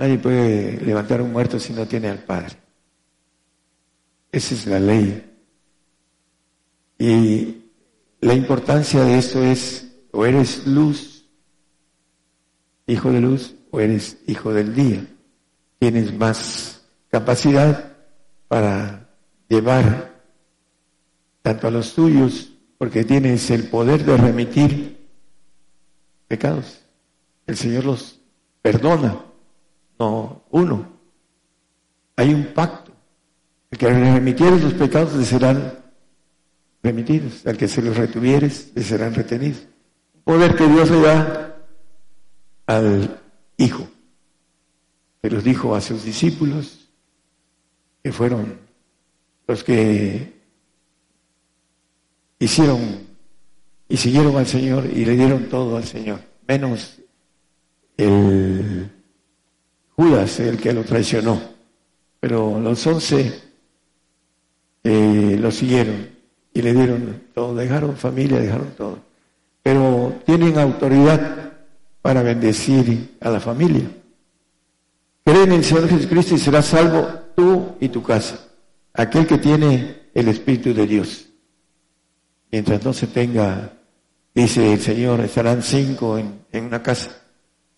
Nadie 0.00 0.18
puede 0.18 0.80
levantar 0.80 1.22
un 1.22 1.32
muerto 1.32 1.60
si 1.60 1.72
no 1.72 1.86
tiene 1.86 2.08
al 2.08 2.18
Padre. 2.18 2.63
Esa 4.34 4.54
es 4.54 4.66
la 4.66 4.80
ley. 4.80 5.32
Y 6.98 7.70
la 8.20 8.34
importancia 8.34 9.04
de 9.04 9.18
eso 9.18 9.44
es, 9.44 9.96
o 10.10 10.26
eres 10.26 10.66
luz, 10.66 11.26
hijo 12.86 13.12
de 13.12 13.20
luz, 13.20 13.54
o 13.70 13.78
eres 13.78 14.18
hijo 14.26 14.52
del 14.52 14.74
día. 14.74 15.06
Tienes 15.78 16.12
más 16.18 16.84
capacidad 17.10 17.96
para 18.48 19.08
llevar 19.48 20.20
tanto 21.42 21.68
a 21.68 21.70
los 21.70 21.94
tuyos, 21.94 22.50
porque 22.76 23.04
tienes 23.04 23.50
el 23.52 23.68
poder 23.68 24.04
de 24.04 24.16
remitir 24.16 25.06
pecados 26.26 26.80
el 27.46 27.56
Señor 27.56 27.84
los 27.84 28.18
perdona, 28.62 29.24
no 29.98 30.42
uno. 30.50 30.88
Hay 32.16 32.32
un 32.32 32.46
pacto. 32.54 32.83
El 33.74 33.78
que 33.78 33.88
remitiere 33.88 34.60
los 34.60 34.74
pecados 34.74 35.16
le 35.16 35.24
serán 35.24 35.74
remitidos, 36.80 37.44
al 37.44 37.56
que 37.56 37.66
se 37.66 37.82
los 37.82 37.96
retuvieres 37.96 38.70
le 38.72 38.84
serán 38.84 39.12
retenidos. 39.12 39.66
Poder 40.22 40.54
que 40.54 40.68
Dios 40.68 40.92
le 40.92 41.00
da 41.00 41.56
al 42.66 43.20
Hijo. 43.56 43.88
Se 45.20 45.28
los 45.28 45.42
dijo 45.42 45.74
a 45.74 45.80
sus 45.80 46.04
discípulos, 46.04 46.88
que 48.04 48.12
fueron 48.12 48.60
los 49.48 49.64
que 49.64 50.32
hicieron 52.38 53.08
y 53.88 53.96
siguieron 53.96 54.36
al 54.36 54.46
Señor 54.46 54.86
y 54.86 55.04
le 55.04 55.16
dieron 55.16 55.48
todo 55.48 55.78
al 55.78 55.84
Señor, 55.84 56.20
menos 56.46 57.00
el 57.96 58.88
Judas, 59.96 60.38
el 60.38 60.58
que 60.58 60.72
lo 60.72 60.84
traicionó. 60.84 61.42
Pero 62.20 62.60
los 62.60 62.86
once 62.86 63.43
eh, 64.84 65.38
lo 65.40 65.50
siguieron 65.50 66.08
y 66.52 66.62
le 66.62 66.72
dieron 66.72 67.22
todo, 67.34 67.54
dejaron 67.54 67.96
familia, 67.96 68.38
dejaron 68.38 68.70
todo. 68.76 68.98
Pero 69.62 70.20
tienen 70.24 70.58
autoridad 70.58 71.52
para 72.02 72.22
bendecir 72.22 73.16
a 73.20 73.30
la 73.30 73.40
familia. 73.40 73.90
Cree 75.24 75.44
en 75.44 75.52
el 75.52 75.64
Señor 75.64 75.88
Jesucristo 75.88 76.34
y 76.34 76.38
serás 76.38 76.66
salvo 76.66 77.06
tú 77.34 77.76
y 77.80 77.88
tu 77.88 78.02
casa, 78.02 78.38
aquel 78.92 79.26
que 79.26 79.38
tiene 79.38 80.10
el 80.12 80.28
Espíritu 80.28 80.74
de 80.74 80.86
Dios. 80.86 81.26
Mientras 82.52 82.84
no 82.84 82.92
se 82.92 83.06
tenga, 83.06 83.72
dice 84.34 84.74
el 84.74 84.80
Señor, 84.80 85.20
estarán 85.20 85.62
cinco 85.62 86.18
en, 86.18 86.44
una 86.52 86.82
casa, 86.82 87.10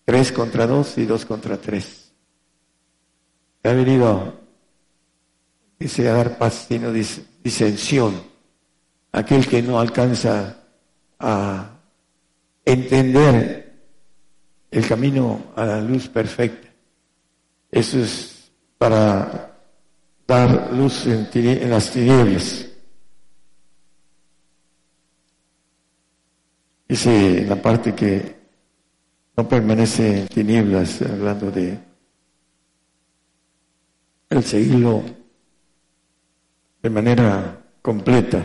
tres 0.03 0.31
contra 0.33 0.67
dos 0.67 0.97
y 0.97 1.05
dos 1.05 1.25
contra 1.25 1.57
tres. 1.57 2.11
Ha 3.63 3.71
venido, 3.71 4.33
dice, 5.87 6.07
a 6.07 6.13
dar 6.13 6.37
paz, 6.37 6.65
sino 6.67 6.91
disensión. 6.91 8.21
Aquel 9.11 9.47
que 9.47 9.61
no 9.61 9.79
alcanza 9.79 10.57
a 11.19 11.69
entender 12.63 13.73
el 14.69 14.87
camino 14.87 15.53
a 15.55 15.65
la 15.65 15.81
luz 15.81 16.07
perfecta 16.07 16.67
eso 17.71 17.99
es 17.99 18.51
para 18.77 19.55
dar 20.25 20.73
luz 20.73 21.05
en, 21.05 21.69
las 21.69 21.91
tinieblas. 21.91 22.65
Dice 26.87 27.45
la 27.45 27.61
parte 27.61 27.93
que 27.93 28.35
no 29.35 29.47
permanece 29.47 30.21
en 30.21 30.27
tinieblas, 30.27 31.01
hablando 31.01 31.51
de 31.51 31.77
el 34.29 34.43
seguirlo 34.43 35.03
de 36.81 36.89
manera 36.89 37.61
completa. 37.81 38.43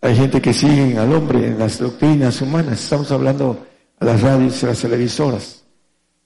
Hay 0.00 0.16
gente 0.16 0.40
que 0.40 0.52
sigue 0.52 0.98
al 0.98 1.12
hombre 1.12 1.46
en 1.46 1.58
las 1.58 1.78
doctrinas 1.78 2.40
humanas. 2.42 2.82
Estamos 2.82 3.10
hablando 3.10 3.66
a 3.98 4.04
las 4.04 4.20
radios 4.20 4.62
y 4.62 4.66
a 4.66 4.68
las 4.70 4.80
televisoras. 4.80 5.64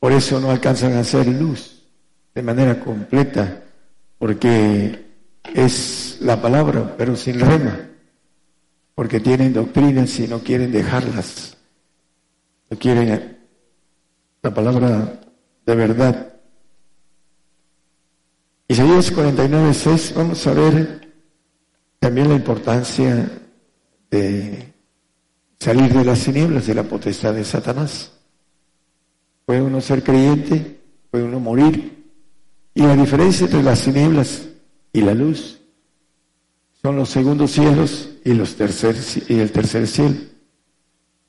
Por 0.00 0.12
eso 0.12 0.40
no 0.40 0.50
alcanzan 0.50 0.94
a 0.94 1.00
hacer 1.00 1.26
luz 1.26 1.82
de 2.34 2.42
manera 2.42 2.78
completa, 2.78 3.64
porque 4.18 5.06
es 5.54 6.18
la 6.20 6.40
palabra, 6.40 6.94
pero 6.96 7.16
sin 7.16 7.40
rema, 7.40 7.88
porque 8.94 9.20
tienen 9.20 9.52
doctrinas 9.52 10.18
y 10.20 10.28
no 10.28 10.40
quieren 10.40 10.70
dejarlas, 10.70 11.56
no 12.70 12.78
quieren 12.78 13.38
la 14.42 14.54
palabra 14.54 15.20
de 15.66 15.74
verdad. 15.74 16.37
Isaías 18.70 19.10
49, 19.10 19.72
6, 19.72 20.12
vamos 20.14 20.46
a 20.46 20.52
ver 20.52 21.08
también 21.98 22.28
la 22.28 22.34
importancia 22.34 23.30
de 24.10 24.74
salir 25.58 25.90
de 25.94 26.04
las 26.04 26.22
tinieblas, 26.22 26.66
de 26.66 26.74
la 26.74 26.82
potestad 26.82 27.32
de 27.32 27.44
Satanás. 27.44 28.12
Puede 29.46 29.62
uno 29.62 29.80
ser 29.80 30.02
creyente, 30.02 30.80
puede 31.10 31.24
uno 31.24 31.40
morir. 31.40 32.04
Y 32.74 32.82
la 32.82 32.94
diferencia 32.94 33.46
entre 33.46 33.62
las 33.62 33.82
tinieblas 33.82 34.46
y 34.92 35.00
la 35.00 35.14
luz 35.14 35.60
son 36.82 36.96
los 36.96 37.08
segundos 37.08 37.52
cielos 37.52 38.10
y, 38.22 38.34
los 38.34 38.54
tercer, 38.54 38.96
y 39.28 39.38
el 39.38 39.50
tercer 39.50 39.86
cielo. 39.86 40.16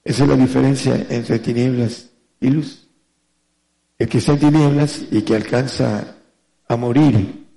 Esa 0.04 0.24
es 0.24 0.30
la 0.30 0.36
diferencia 0.36 1.08
entre 1.10 1.40
tinieblas 1.40 2.10
y 2.42 2.50
luz. 2.50 2.90
El 3.98 4.10
que 4.10 4.18
está 4.18 4.34
en 4.34 4.40
tinieblas 4.40 5.04
y 5.10 5.22
que 5.22 5.38
alcanza 5.38 6.18
a 6.70 6.78
morir, 6.78 7.48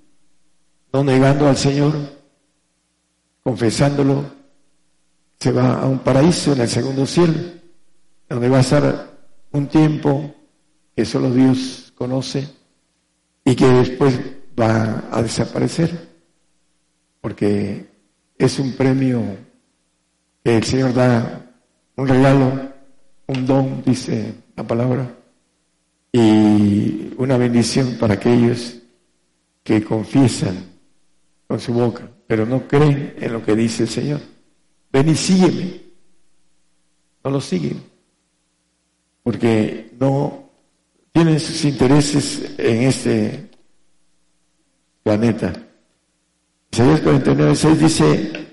no 0.91 1.03
negando 1.03 1.47
al 1.47 1.55
Señor, 1.55 1.93
confesándolo, 3.43 4.25
se 5.39 5.51
va 5.51 5.81
a 5.81 5.87
un 5.87 5.99
paraíso 5.99 6.53
en 6.53 6.61
el 6.61 6.67
segundo 6.67 7.05
cielo, 7.05 7.33
donde 8.27 8.49
va 8.49 8.57
a 8.57 8.61
estar 8.61 9.13
un 9.51 9.67
tiempo 9.67 10.33
que 10.95 11.05
solo 11.05 11.29
Dios 11.31 11.93
conoce 11.95 12.49
y 13.45 13.55
que 13.55 13.67
después 13.67 14.19
va 14.59 15.03
a 15.11 15.21
desaparecer, 15.21 16.09
porque 17.21 17.87
es 18.37 18.57
un 18.57 18.73
premio 18.73 19.21
que 20.43 20.57
el 20.57 20.63
Señor 20.63 20.93
da, 20.93 21.51
un 21.95 22.07
regalo, 22.07 22.73
un 23.27 23.45
don, 23.45 23.83
dice 23.85 24.33
la 24.55 24.65
palabra, 24.65 25.15
y 26.11 27.13
una 27.17 27.37
bendición 27.37 27.95
para 27.99 28.15
aquellos 28.15 28.79
que 29.63 29.83
confiesan 29.83 30.73
con 31.47 31.59
su 31.59 31.73
boca, 31.73 32.09
pero 32.27 32.45
no 32.45 32.67
creen 32.67 33.15
en 33.17 33.33
lo 33.33 33.43
que 33.43 33.55
dice 33.55 33.83
el 33.83 33.89
Señor. 33.89 34.21
Ven 34.91 35.09
y 35.09 35.15
sígueme. 35.15 35.81
No 37.23 37.31
lo 37.31 37.39
siguen, 37.39 37.81
porque 39.23 39.91
no 39.97 40.49
tienen 41.13 41.39
sus 41.39 41.63
intereses 41.63 42.53
en 42.57 42.83
este 42.83 43.49
planeta. 45.03 45.53
Isaías 46.71 47.01
49, 47.01 47.55
6 47.55 47.79
dice, 47.79 48.47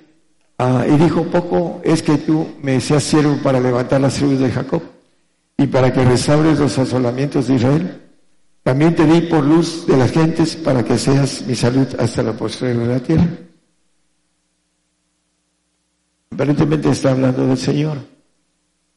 ah, 0.59 0.85
y 0.87 0.97
dijo, 0.99 1.25
poco 1.25 1.81
es 1.83 2.03
que 2.03 2.19
tú 2.19 2.47
me 2.63 2.81
seas 2.81 3.03
siervo 3.03 3.39
para 3.43 3.59
levantar 3.59 4.01
las 4.01 4.15
tribus 4.15 4.39
de 4.39 4.51
Jacob 4.51 4.83
y 5.57 5.67
para 5.67 5.93
que 5.93 6.05
resabres 6.05 6.59
los 6.59 6.79
asolamientos 6.79 7.49
de 7.49 7.55
Israel. 7.57 8.01
También 8.63 8.95
te 8.95 9.07
di 9.07 9.23
por 9.23 9.45
luz 9.45 9.87
de 9.87 9.97
las 9.97 10.13
gentes 10.13 10.57
para 10.57 10.85
que 10.85 10.99
seas 10.99 11.43
mi 11.47 11.55
salud 11.55 11.89
hasta 11.99 12.23
la 12.23 12.33
postrera 12.33 12.79
de 12.79 12.87
la 12.87 13.01
tierra. 13.01 13.29
Aparentemente 16.31 16.91
está 16.91 17.11
hablando 17.11 17.47
del 17.47 17.59
Señor, 17.59 17.99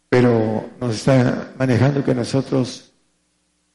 pero 0.10 0.70
nos 0.80 0.96
está 0.96 1.54
manejando 1.58 2.04
que 2.04 2.14
nosotros 2.14 2.94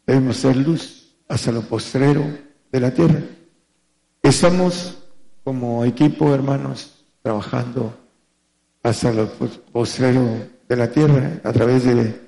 Debemos 0.08 0.38
ser 0.38 0.56
luz 0.56 1.14
hasta 1.28 1.52
lo 1.52 1.60
postrero 1.60 2.24
de 2.72 2.80
la 2.80 2.90
tierra. 2.90 3.20
Estamos 4.22 4.96
como 5.44 5.84
equipo, 5.84 6.32
hermanos, 6.32 7.04
trabajando 7.20 7.94
hasta 8.82 9.12
lo 9.12 9.28
postrero 9.70 10.26
de 10.66 10.76
la 10.76 10.90
tierra 10.90 11.42
a 11.44 11.52
través 11.52 11.84
de 11.84 12.18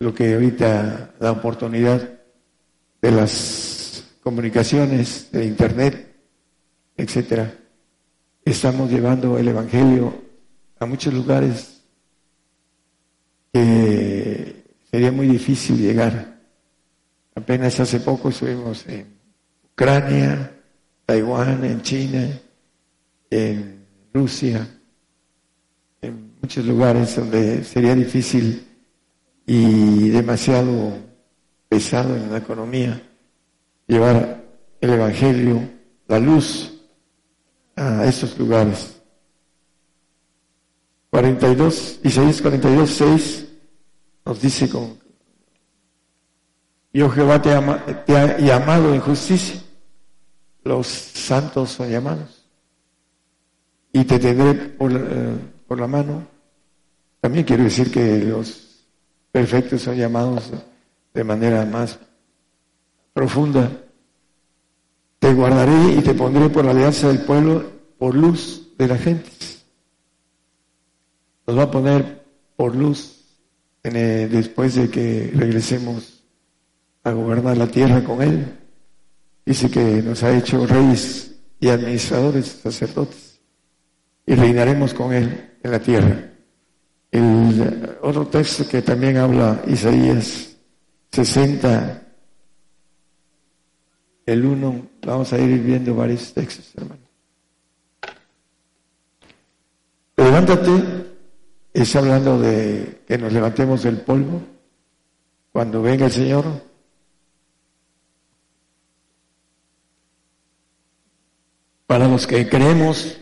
lo 0.00 0.12
que 0.12 0.34
ahorita 0.34 1.14
da 1.20 1.30
oportunidad 1.30 2.17
de 3.00 3.10
las 3.10 4.04
comunicaciones, 4.22 5.30
de 5.32 5.44
internet, 5.44 6.16
etcétera. 6.96 7.54
Estamos 8.44 8.90
llevando 8.90 9.38
el 9.38 9.48
evangelio 9.48 10.22
a 10.78 10.86
muchos 10.86 11.12
lugares 11.12 11.82
que 13.52 14.64
sería 14.90 15.12
muy 15.12 15.28
difícil 15.28 15.78
llegar 15.78 16.38
Apenas 17.38 17.78
hace 17.78 18.00
poco 18.00 18.30
estuvimos 18.30 18.84
en 18.88 19.06
Ucrania, 19.72 20.50
Taiwán, 21.06 21.64
en 21.64 21.80
China, 21.82 22.28
en 23.30 23.86
Rusia, 24.12 24.66
en 26.02 26.32
muchos 26.42 26.66
lugares 26.66 27.14
donde 27.14 27.62
sería 27.62 27.94
difícil 27.94 28.66
y 29.46 30.08
demasiado 30.08 30.98
pesado 31.68 32.16
en 32.16 32.30
la 32.32 32.38
economía 32.38 33.02
llevar 33.86 34.44
el 34.80 34.90
Evangelio, 34.90 35.68
la 36.06 36.18
luz 36.18 36.72
a 37.76 38.04
esos 38.04 38.38
lugares. 38.38 39.00
42, 41.10 42.00
Isaías 42.04 42.42
42, 42.42 42.90
6 42.90 43.48
nos 44.24 44.40
dice 44.40 44.68
con 44.68 44.98
yo 46.92 47.08
Jehová 47.10 47.40
te, 47.40 47.52
ha 47.52 48.38
llamado 48.38 48.94
en 48.94 49.00
justicia. 49.00 49.60
Los 50.64 50.86
santos 50.86 51.70
son 51.70 51.90
llamados. 51.90 52.44
Y 53.92 54.04
te 54.04 54.18
tendré 54.18 54.54
por, 54.54 54.92
eh, 54.92 55.36
por 55.66 55.78
la 55.78 55.86
mano. 55.86 56.26
También 57.20 57.44
quiero 57.44 57.64
decir 57.64 57.90
que 57.90 58.18
los 58.24 58.84
perfectos 59.30 59.82
son 59.82 59.96
llamados 59.96 60.50
de 61.18 61.24
manera 61.24 61.64
más 61.64 61.98
profunda. 63.12 63.68
Te 65.18 65.34
guardaré 65.34 65.94
y 65.94 66.00
te 66.00 66.14
pondré 66.14 66.48
por 66.48 66.64
alianza 66.64 67.08
del 67.08 67.22
pueblo, 67.22 67.72
por 67.98 68.14
luz 68.14 68.68
de 68.78 68.86
la 68.86 68.96
gente. 68.96 69.28
Nos 71.44 71.58
va 71.58 71.64
a 71.64 71.70
poner 71.72 72.24
por 72.54 72.76
luz 72.76 73.16
después 73.82 74.76
de 74.76 74.88
que 74.90 75.32
regresemos 75.34 76.22
a 77.02 77.10
gobernar 77.10 77.56
la 77.56 77.66
tierra 77.66 78.04
con 78.04 78.22
Él. 78.22 78.56
Dice 79.44 79.68
que 79.68 80.00
nos 80.00 80.22
ha 80.22 80.36
hecho 80.38 80.68
reyes 80.68 81.34
y 81.58 81.68
administradores, 81.68 82.60
sacerdotes, 82.62 83.40
y 84.24 84.36
reinaremos 84.36 84.94
con 84.94 85.12
Él 85.12 85.56
en 85.64 85.70
la 85.72 85.80
tierra. 85.80 86.30
Otro 88.02 88.28
texto 88.28 88.68
que 88.68 88.82
también 88.82 89.16
habla 89.16 89.64
Isaías 89.66 90.47
60, 91.10 92.02
el 94.26 94.44
1, 94.44 94.88
vamos 95.02 95.32
a 95.32 95.38
ir 95.38 95.62
viendo 95.62 95.94
varios 95.94 96.32
textos, 96.34 96.72
hermano. 96.76 97.02
Levántate, 100.16 101.06
está 101.72 102.00
hablando 102.00 102.38
de 102.38 103.02
que 103.06 103.16
nos 103.16 103.32
levantemos 103.32 103.82
del 103.82 104.00
polvo 104.00 104.42
cuando 105.52 105.80
venga 105.80 106.06
el 106.06 106.12
Señor. 106.12 106.44
Para 111.86 112.06
los 112.06 112.26
que 112.26 112.48
creemos 112.48 113.18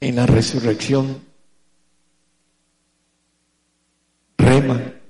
en 0.00 0.16
la 0.16 0.26
resurrección 0.26 1.22
rema. 4.38 5.01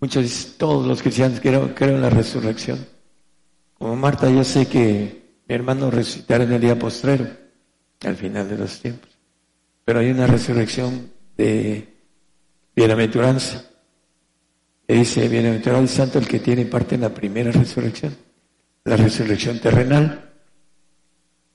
Muchos 0.00 0.54
todos 0.56 0.86
los 0.86 1.02
cristianos 1.02 1.40
creen, 1.40 1.72
en 1.80 2.02
la 2.02 2.10
resurrección. 2.10 2.86
Como 3.74 3.96
Marta, 3.96 4.30
yo 4.30 4.44
sé 4.44 4.66
que 4.66 5.40
mi 5.48 5.54
hermano 5.54 5.90
resucitará 5.90 6.44
en 6.44 6.52
el 6.52 6.60
día 6.60 6.78
postrero, 6.78 7.26
al 8.04 8.16
final 8.16 8.48
de 8.48 8.58
los 8.58 8.80
tiempos. 8.80 9.10
Pero 9.84 9.98
hay 10.00 10.10
una 10.10 10.26
resurrección 10.26 11.10
de 11.36 11.88
bienaventuranza. 12.76 13.64
Que 14.86 14.94
dice, 14.94 15.28
bienaventurado 15.28 15.82
el 15.82 15.88
santo 15.88 16.18
el 16.18 16.28
que 16.28 16.38
tiene 16.38 16.64
parte 16.64 16.94
en 16.94 17.02
la 17.02 17.12
primera 17.12 17.50
resurrección, 17.50 18.16
la 18.84 18.96
resurrección 18.96 19.60
terrenal. 19.60 20.32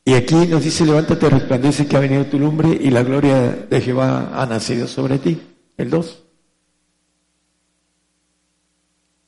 Y 0.05 0.13
aquí 0.13 0.35
nos 0.35 0.63
dice, 0.63 0.85
levántate, 0.85 1.29
resplandece 1.29 1.87
que 1.87 1.95
ha 1.95 2.01
venido 2.01 2.25
tu 2.25 2.37
lumbre 2.37 2.77
y 2.79 2.89
la 2.89 3.03
gloria 3.03 3.51
de 3.69 3.81
Jehová 3.81 4.31
ha 4.33 4.45
nacido 4.45 4.87
sobre 4.87 5.17
ti. 5.17 5.41
El 5.77 5.89
2. 5.89 6.22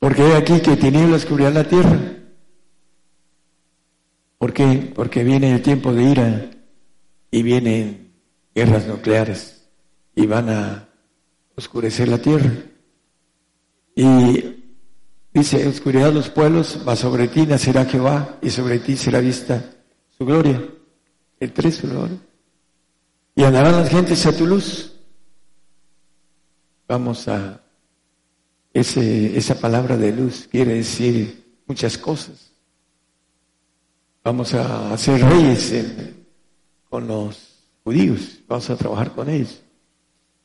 Porque 0.06 0.22
hay 0.22 0.34
aquí 0.34 0.60
que 0.62 0.78
tinieblas 0.78 1.26
cubrirán 1.26 1.56
la 1.56 1.63
tierra. 1.63 2.00
¿Por 4.38 4.54
qué? 4.54 4.94
Porque 4.94 5.24
viene 5.24 5.52
el 5.52 5.63
tiempo 5.63 5.96
de 5.96 6.04
ira 6.04 6.52
y 7.32 7.41
vienen 7.41 8.13
guerras 8.54 8.86
nucleares 8.86 9.68
y 10.13 10.28
van 10.28 10.52
a 10.52 10.89
oscurecer 11.56 12.08
la 12.08 12.20
tierra. 12.20 12.52
Y 13.96 14.62
dice, 15.34 15.68
oscuridad 15.68 16.13
los 16.13 16.30
pueblos, 16.30 16.84
va 16.88 16.96
sobre 16.96 17.28
ti 17.28 17.48
nacerá 17.48 17.86
Jehová 17.86 18.38
y 18.44 18.52
sobre 18.52 18.78
ti 18.78 18.96
será 18.98 19.22
vista 19.22 19.72
su 20.15 20.24
gloria. 20.24 20.70
El 21.39 21.52
tres. 21.52 21.82
Y 23.34 23.44
andarán 23.44 23.72
las 23.72 23.89
gentes 23.89 24.24
a 24.28 24.38
tu 24.38 24.46
luz. 24.46 24.94
Vamos 26.88 27.28
a 27.28 27.64
ese, 28.75 29.38
esa 29.38 29.55
palabra 29.55 29.95
de 29.95 30.11
luz 30.11 30.49
quiere 30.51 30.73
decir 30.75 31.45
muchas 31.65 31.97
cosas. 31.97 32.51
Vamos 34.21 34.53
a 34.53 34.95
ser 34.97 35.21
reyes 35.21 35.73
con 36.89 37.07
los 37.07 37.63
judíos, 37.85 38.41
vamos 38.49 38.69
a 38.69 38.75
trabajar 38.75 39.13
con 39.13 39.29
ellos 39.29 39.61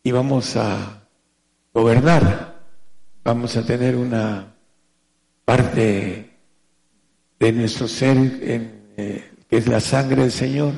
y 0.04 0.12
vamos 0.12 0.56
a 0.56 1.08
gobernar. 1.74 2.60
Vamos 3.24 3.56
a 3.56 3.66
tener 3.66 3.96
una 3.96 4.54
parte 5.44 6.30
de 7.40 7.52
nuestro 7.52 7.88
ser 7.88 8.16
en, 8.16 8.92
eh, 8.96 9.28
que 9.48 9.56
es 9.56 9.66
la 9.66 9.80
sangre 9.80 10.22
del 10.22 10.32
Señor, 10.32 10.74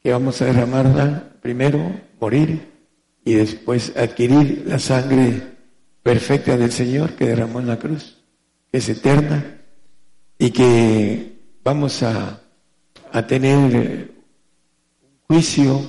que 0.00 0.12
vamos 0.12 0.40
a 0.40 0.44
derramarla 0.44 1.32
primero, 1.42 2.00
morir 2.20 2.70
y 3.24 3.34
después 3.34 3.92
adquirir 3.96 4.64
la 4.66 4.78
sangre 4.78 5.58
perfecta 6.02 6.56
del 6.56 6.72
Señor 6.72 7.14
que 7.14 7.26
derramó 7.26 7.60
en 7.60 7.66
la 7.66 7.78
cruz, 7.78 8.18
que 8.70 8.78
es 8.78 8.88
eterna 8.88 9.60
y 10.38 10.50
que 10.50 11.38
vamos 11.62 12.02
a, 12.02 12.40
a 13.12 13.26
tener 13.26 13.56
un 15.02 15.18
juicio 15.26 15.80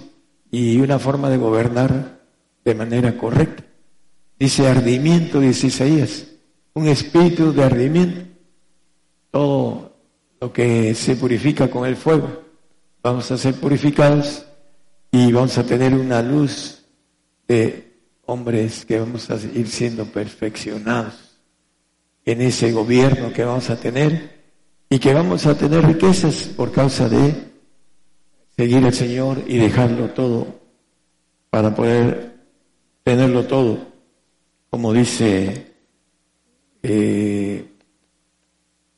y 0.51 0.79
una 0.79 0.99
forma 0.99 1.29
de 1.29 1.37
gobernar 1.37 2.19
de 2.63 2.75
manera 2.75 3.17
correcta. 3.17 3.63
Dice 4.37 4.67
ardimiento, 4.67 5.39
dice 5.39 5.67
Isaías, 5.67 6.27
un 6.73 6.87
espíritu 6.87 7.53
de 7.53 7.63
ardimiento. 7.63 8.21
Todo 9.29 9.95
lo 10.41 10.51
que 10.51 10.93
se 10.95 11.15
purifica 11.15 11.69
con 11.69 11.87
el 11.87 11.95
fuego, 11.95 12.43
vamos 13.01 13.31
a 13.31 13.37
ser 13.37 13.53
purificados 13.55 14.45
y 15.11 15.31
vamos 15.31 15.57
a 15.57 15.63
tener 15.63 15.93
una 15.93 16.21
luz 16.21 16.83
de 17.47 17.90
hombres 18.25 18.85
que 18.85 18.99
vamos 18.99 19.29
a 19.29 19.35
ir 19.35 19.67
siendo 19.67 20.05
perfeccionados 20.05 21.39
en 22.25 22.41
ese 22.41 22.71
gobierno 22.71 23.33
que 23.33 23.43
vamos 23.43 23.69
a 23.69 23.75
tener 23.75 24.41
y 24.89 24.99
que 24.99 25.13
vamos 25.13 25.45
a 25.45 25.57
tener 25.57 25.85
riquezas 25.85 26.49
por 26.55 26.71
causa 26.71 27.09
de 27.09 27.33
seguir 28.55 28.85
al 28.85 28.93
Señor 28.93 29.43
y 29.47 29.57
dejarlo 29.57 30.09
todo 30.09 30.59
para 31.49 31.73
poder 31.73 32.31
tenerlo 33.03 33.45
todo, 33.45 33.79
como 34.69 34.93
dice 34.93 35.73
eh, 36.83 37.67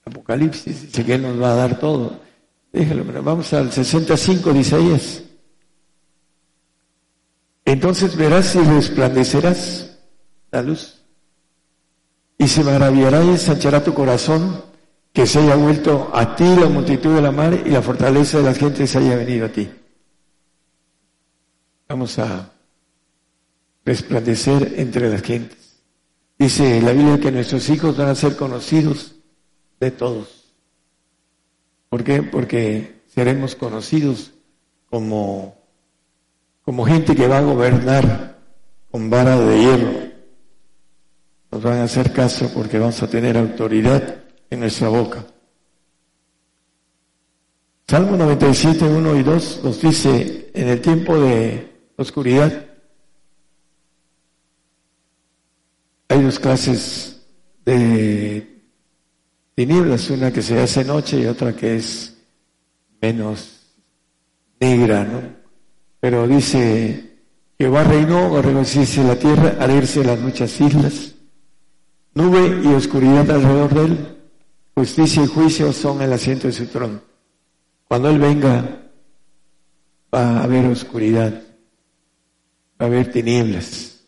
Apocalipsis, 0.06 0.84
dice 0.84 1.06
que 1.06 1.14
Él 1.16 1.22
nos 1.22 1.42
va 1.42 1.54
a 1.54 1.56
dar 1.56 1.80
todo. 1.80 2.20
Déjalo, 2.72 3.06
vamos 3.24 3.54
al 3.54 3.72
65 3.72 4.54
de 4.54 4.60
Isaías. 4.60 5.24
Entonces 7.74 8.16
verás 8.16 8.54
y 8.54 8.60
resplandecerás 8.60 9.98
la 10.52 10.62
luz. 10.62 11.02
Y 12.38 12.48
se 12.48 12.64
maravillará 12.64 13.24
y 13.24 13.30
ensanchará 13.30 13.84
tu 13.84 13.96
corazón 13.96 14.64
que 15.12 15.26
se 15.26 15.40
haya 15.40 15.56
vuelto 15.56 16.12
a 16.14 16.36
ti 16.36 16.44
la 16.44 16.68
multitud 16.70 17.16
de 17.16 17.22
la 17.24 17.32
mar 17.32 17.64
y 17.66 17.72
la 17.72 17.82
fortaleza 17.82 18.38
de 18.38 18.44
las 18.44 18.60
gentes 18.60 18.96
haya 18.96 19.16
venido 19.16 19.48
a 19.48 19.50
ti. 19.50 19.72
Vamos 21.90 22.20
a 22.20 22.52
resplandecer 23.84 24.76
entre 24.78 25.10
las 25.10 25.24
gentes. 25.24 25.82
Dice 26.38 26.80
la 26.80 26.92
Biblia 26.92 27.20
que 27.20 27.32
nuestros 27.32 27.68
hijos 27.72 27.98
van 27.98 28.10
a 28.10 28.16
ser 28.16 28.36
conocidos 28.36 29.16
de 29.80 29.90
todos. 29.90 30.54
¿Por 31.90 32.04
qué? 32.04 32.22
Porque 32.22 33.02
seremos 33.08 33.56
conocidos 33.56 34.32
como 34.92 35.63
como 36.64 36.86
gente 36.86 37.16
que 37.16 37.28
va 37.28 37.38
a 37.40 37.42
gobernar 37.42 38.40
con 38.90 39.10
vara 39.10 39.38
de 39.38 39.60
hierro. 39.60 40.14
Nos 41.52 41.62
van 41.62 41.80
a 41.80 41.84
hacer 41.84 42.12
caso 42.14 42.50
porque 42.54 42.80
vamos 42.80 43.02
a 43.04 43.10
tener 43.10 43.38
autoridad 43.38 44.24
en 44.50 44.60
nuestra 44.60 44.88
boca. 44.88 45.26
Salmo 47.88 48.16
97, 48.18 48.86
1 48.86 49.16
y 49.18 49.24
2 49.24 49.62
nos 49.64 49.82
dice, 49.82 50.50
en 50.54 50.68
el 50.70 50.82
tiempo 50.82 51.20
de 51.20 51.72
oscuridad 51.98 52.66
hay 56.08 56.22
dos 56.24 56.40
clases 56.40 57.22
de 57.66 58.62
tinieblas, 59.54 60.10
una 60.10 60.32
que 60.32 60.42
se 60.42 60.60
hace 60.60 60.84
noche 60.86 61.20
y 61.20 61.26
otra 61.26 61.56
que 61.56 61.76
es 61.76 62.18
menos 63.02 63.60
negra, 64.60 65.04
¿no? 65.04 65.43
Pero 66.04 66.28
dice, 66.28 67.22
Jehová 67.58 67.86
reinó, 67.86 68.42
regocijese 68.42 69.06
la 69.06 69.16
tierra, 69.16 69.56
irse 69.74 70.04
las 70.04 70.20
muchas 70.20 70.60
islas, 70.60 71.16
nube 72.14 72.60
y 72.62 72.74
oscuridad 72.74 73.32
alrededor 73.32 73.74
de 73.74 73.86
él, 73.86 74.18
justicia 74.76 75.24
y 75.24 75.28
juicio 75.28 75.72
son 75.72 76.02
el 76.02 76.12
asiento 76.12 76.48
de 76.48 76.52
su 76.52 76.66
trono. 76.66 77.00
Cuando 77.88 78.10
él 78.10 78.20
venga, 78.20 78.82
va 80.14 80.40
a 80.40 80.44
haber 80.44 80.66
oscuridad, 80.66 81.42
va 82.82 82.86
a 82.86 82.90
haber 82.90 83.10
tinieblas. 83.10 84.04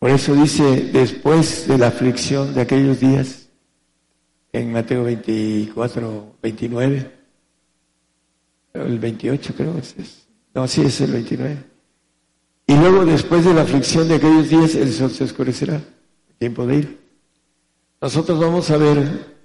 Por 0.00 0.10
eso 0.10 0.34
dice, 0.34 0.90
después 0.92 1.68
de 1.68 1.78
la 1.78 1.86
aflicción 1.86 2.52
de 2.52 2.62
aquellos 2.62 2.98
días, 2.98 3.48
en 4.52 4.72
Mateo 4.72 5.04
24, 5.04 6.34
29, 6.42 7.12
el 8.74 8.98
28 8.98 9.54
creo 9.54 9.74
que 9.74 10.02
es 10.02 10.25
no, 10.56 10.66
sí 10.66 10.80
es 10.80 11.02
el 11.02 11.12
29. 11.12 11.58
Y 12.66 12.76
luego, 12.76 13.04
después 13.04 13.44
de 13.44 13.52
la 13.52 13.60
aflicción 13.60 14.08
de 14.08 14.14
aquellos 14.14 14.48
días, 14.48 14.74
el 14.74 14.90
sol 14.90 15.10
se 15.10 15.24
oscurecerá. 15.24 15.82
Tiempo 16.38 16.66
de 16.66 16.76
ir. 16.76 16.98
Nosotros 18.00 18.40
vamos 18.40 18.70
a 18.70 18.78
ver 18.78 19.36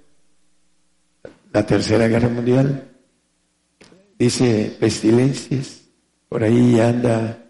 la 1.52 1.66
Tercera 1.66 2.08
Guerra 2.08 2.30
Mundial. 2.30 2.90
Dice 4.18 4.74
pestilencias. 4.80 5.82
Por 6.30 6.44
ahí 6.44 6.80
anda 6.80 7.44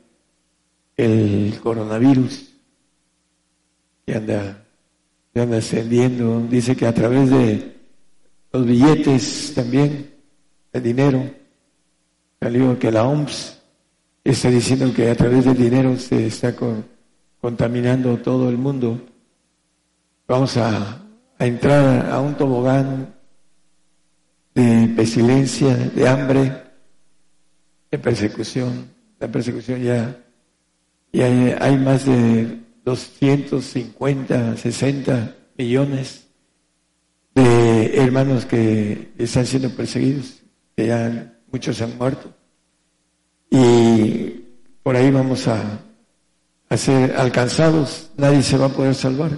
el 0.96 1.56
coronavirus. 1.62 2.52
Y 4.06 4.12
anda, 4.12 4.66
y 5.32 5.38
anda 5.38 5.58
ascendiendo. 5.58 6.48
Dice 6.50 6.74
que 6.74 6.86
a 6.88 6.92
través 6.92 7.30
de 7.30 7.76
los 8.52 8.66
billetes 8.66 9.52
también, 9.54 10.12
el 10.72 10.82
dinero, 10.82 11.41
salió 12.42 12.76
que 12.76 12.90
la 12.90 13.04
OMS 13.04 13.62
está 14.24 14.50
diciendo 14.50 14.92
que 14.92 15.08
a 15.08 15.14
través 15.14 15.44
del 15.44 15.56
dinero 15.56 15.96
se 15.96 16.26
está 16.26 16.52
contaminando 17.40 18.16
todo 18.16 18.48
el 18.48 18.58
mundo. 18.58 19.00
Vamos 20.26 20.56
a, 20.56 21.04
a 21.38 21.46
entrar 21.46 22.10
a 22.10 22.20
un 22.20 22.34
tobogán 22.34 23.14
de 24.56 24.92
pestilencia, 24.96 25.72
de 25.76 26.08
hambre, 26.08 26.52
de 27.92 27.98
persecución. 28.00 28.90
La 29.20 29.28
persecución 29.28 29.80
ya, 29.80 30.18
ya 31.12 31.26
hay 31.60 31.78
más 31.78 32.06
de 32.06 32.58
250, 32.84 34.56
60 34.56 35.36
millones 35.56 36.26
de 37.36 38.02
hermanos 38.02 38.46
que 38.46 39.12
están 39.16 39.46
siendo 39.46 39.70
perseguidos, 39.70 40.42
que 40.76 40.88
ya 40.88 41.31
muchos 41.52 41.80
han 41.82 41.96
muerto. 41.98 42.32
Y 43.50 44.44
por 44.82 44.96
ahí 44.96 45.10
vamos 45.10 45.46
a, 45.46 45.80
ser 46.76 47.14
alcanzados, 47.16 48.10
nadie 48.16 48.42
se 48.42 48.56
va 48.56 48.66
a 48.66 48.70
poder 48.70 48.94
salvar. 48.94 49.30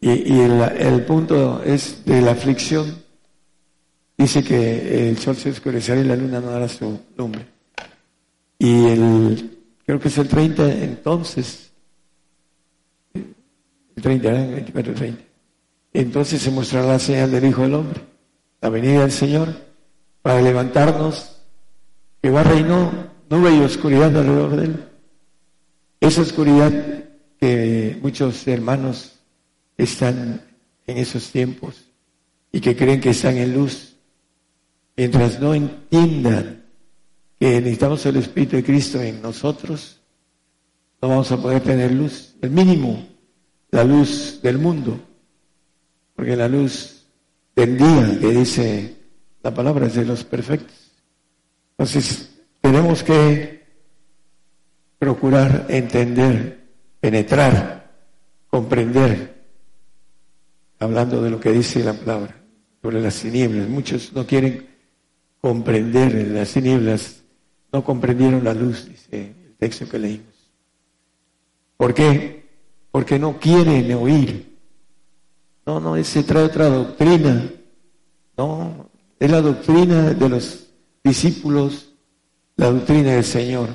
Y, 0.00 0.40
el, 0.40 1.04
punto 1.04 1.62
es 1.62 2.04
de 2.06 2.22
la 2.22 2.30
aflicción. 2.30 3.04
Dice 4.16 4.42
que 4.42 5.10
el 5.10 5.18
sol 5.18 5.36
se 5.36 5.50
oscurecerá 5.50 6.00
y 6.00 6.04
la 6.04 6.16
luna 6.16 6.40
no 6.40 6.50
dará 6.50 6.68
su 6.68 6.98
lumbre. 7.16 7.46
Y 8.58 8.86
el, 8.86 9.58
creo 9.84 10.00
que 10.00 10.08
es 10.08 10.18
el 10.18 10.26
30 10.26 10.72
entonces, 10.82 11.70
el 13.14 14.02
30, 14.02 14.28
el 14.28 14.54
24, 14.54 14.94
30. 14.94 15.22
Entonces 15.92 16.40
se 16.40 16.50
mostrará 16.50 16.86
la 16.86 16.98
señal 16.98 17.30
del 17.30 17.44
Hijo 17.44 17.62
del 17.62 17.74
Hombre, 17.74 18.00
la 18.60 18.68
venida 18.70 19.02
del 19.02 19.12
Señor, 19.12 19.67
para 20.28 20.42
levantarnos 20.42 21.36
que 22.20 22.28
va 22.28 22.42
reinó 22.42 22.92
nube 23.30 23.50
y 23.50 23.60
oscuridad 23.60 24.14
alrededor 24.14 24.56
de 24.56 24.64
él. 24.66 24.84
Esa 26.00 26.20
oscuridad 26.20 26.70
que 27.40 27.98
muchos 28.02 28.46
hermanos 28.46 29.12
están 29.78 30.42
en 30.86 30.98
esos 30.98 31.30
tiempos 31.30 31.82
y 32.52 32.60
que 32.60 32.76
creen 32.76 33.00
que 33.00 33.08
están 33.08 33.38
en 33.38 33.54
luz, 33.54 33.96
mientras 34.98 35.40
no 35.40 35.54
entiendan 35.54 36.62
que 37.40 37.62
necesitamos 37.62 38.04
el 38.04 38.16
Espíritu 38.16 38.56
de 38.56 38.64
Cristo 38.64 39.00
en 39.00 39.22
nosotros, 39.22 39.98
no 41.00 41.08
vamos 41.08 41.32
a 41.32 41.40
poder 41.40 41.62
tener 41.62 41.90
luz, 41.92 42.34
el 42.42 42.50
mínimo, 42.50 43.08
la 43.70 43.82
luz 43.82 44.40
del 44.42 44.58
mundo, 44.58 45.00
porque 46.14 46.36
la 46.36 46.48
luz 46.48 47.06
del 47.56 47.78
día 47.78 48.18
que 48.20 48.28
dice 48.28 48.97
la 49.42 49.54
palabra 49.54 49.86
es 49.86 49.94
de 49.94 50.04
los 50.04 50.24
perfectos. 50.24 50.92
Entonces, 51.72 52.30
tenemos 52.60 53.02
que 53.02 53.64
procurar 54.98 55.66
entender, 55.68 56.68
penetrar, 57.00 57.92
comprender, 58.48 59.44
hablando 60.78 61.22
de 61.22 61.30
lo 61.30 61.40
que 61.40 61.52
dice 61.52 61.84
la 61.84 61.92
palabra 61.92 62.34
sobre 62.82 63.00
las 63.00 63.20
tinieblas. 63.20 63.68
Muchos 63.68 64.12
no 64.12 64.26
quieren 64.26 64.66
comprender 65.40 66.28
las 66.28 66.52
tinieblas, 66.52 67.22
no 67.72 67.84
comprendieron 67.84 68.42
la 68.44 68.54
luz, 68.54 68.86
dice 68.86 69.34
el 69.46 69.56
texto 69.56 69.88
que 69.88 69.98
leímos. 69.98 70.52
¿Por 71.76 71.94
qué? 71.94 72.48
Porque 72.90 73.18
no 73.18 73.38
quieren 73.38 73.92
oír. 73.94 74.58
No, 75.64 75.78
no, 75.78 76.02
se 76.02 76.22
trae 76.24 76.44
otra 76.44 76.68
doctrina. 76.68 77.50
No, 78.36 78.87
es 79.18 79.30
la 79.30 79.40
doctrina 79.40 80.14
de 80.14 80.28
los 80.28 80.68
discípulos 81.02 81.88
la 82.58 82.72
doctrina 82.72 83.12
del 83.12 83.24
Señor 83.24 83.68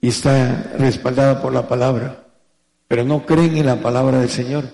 y 0.00 0.08
está 0.08 0.72
respaldada 0.78 1.42
por 1.42 1.52
la 1.52 1.68
palabra, 1.68 2.28
pero 2.88 3.04
no 3.04 3.26
creen 3.26 3.56
en 3.56 3.66
la 3.66 3.80
palabra 3.80 4.20
del 4.20 4.30
Señor. 4.30 4.64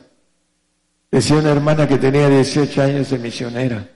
Decía 1.11 1.39
una 1.39 1.51
hermana 1.51 1.89
que 1.89 1.97
tenía 1.97 2.29
18 2.29 2.83
años 2.83 3.11
de 3.11 3.19
misionera, 3.19 3.91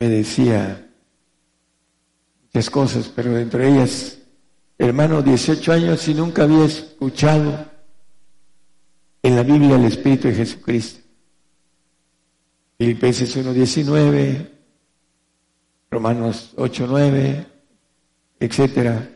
me 0.00 0.08
decía 0.08 0.90
muchas 2.42 2.70
cosas, 2.70 3.12
pero 3.14 3.38
entre 3.38 3.68
ellas, 3.68 4.18
hermano, 4.78 5.22
18 5.22 5.72
años 5.72 6.08
y 6.08 6.14
nunca 6.14 6.42
había 6.42 6.64
escuchado 6.64 7.66
en 9.22 9.36
la 9.36 9.44
Biblia 9.44 9.76
el 9.76 9.84
Espíritu 9.84 10.26
de 10.26 10.34
Jesucristo. 10.34 11.07
Filipenses 12.78 13.36
1.19, 13.36 14.50
Romanos 15.90 16.52
8, 16.56 16.86
9, 16.88 17.46
etcétera, 18.38 19.10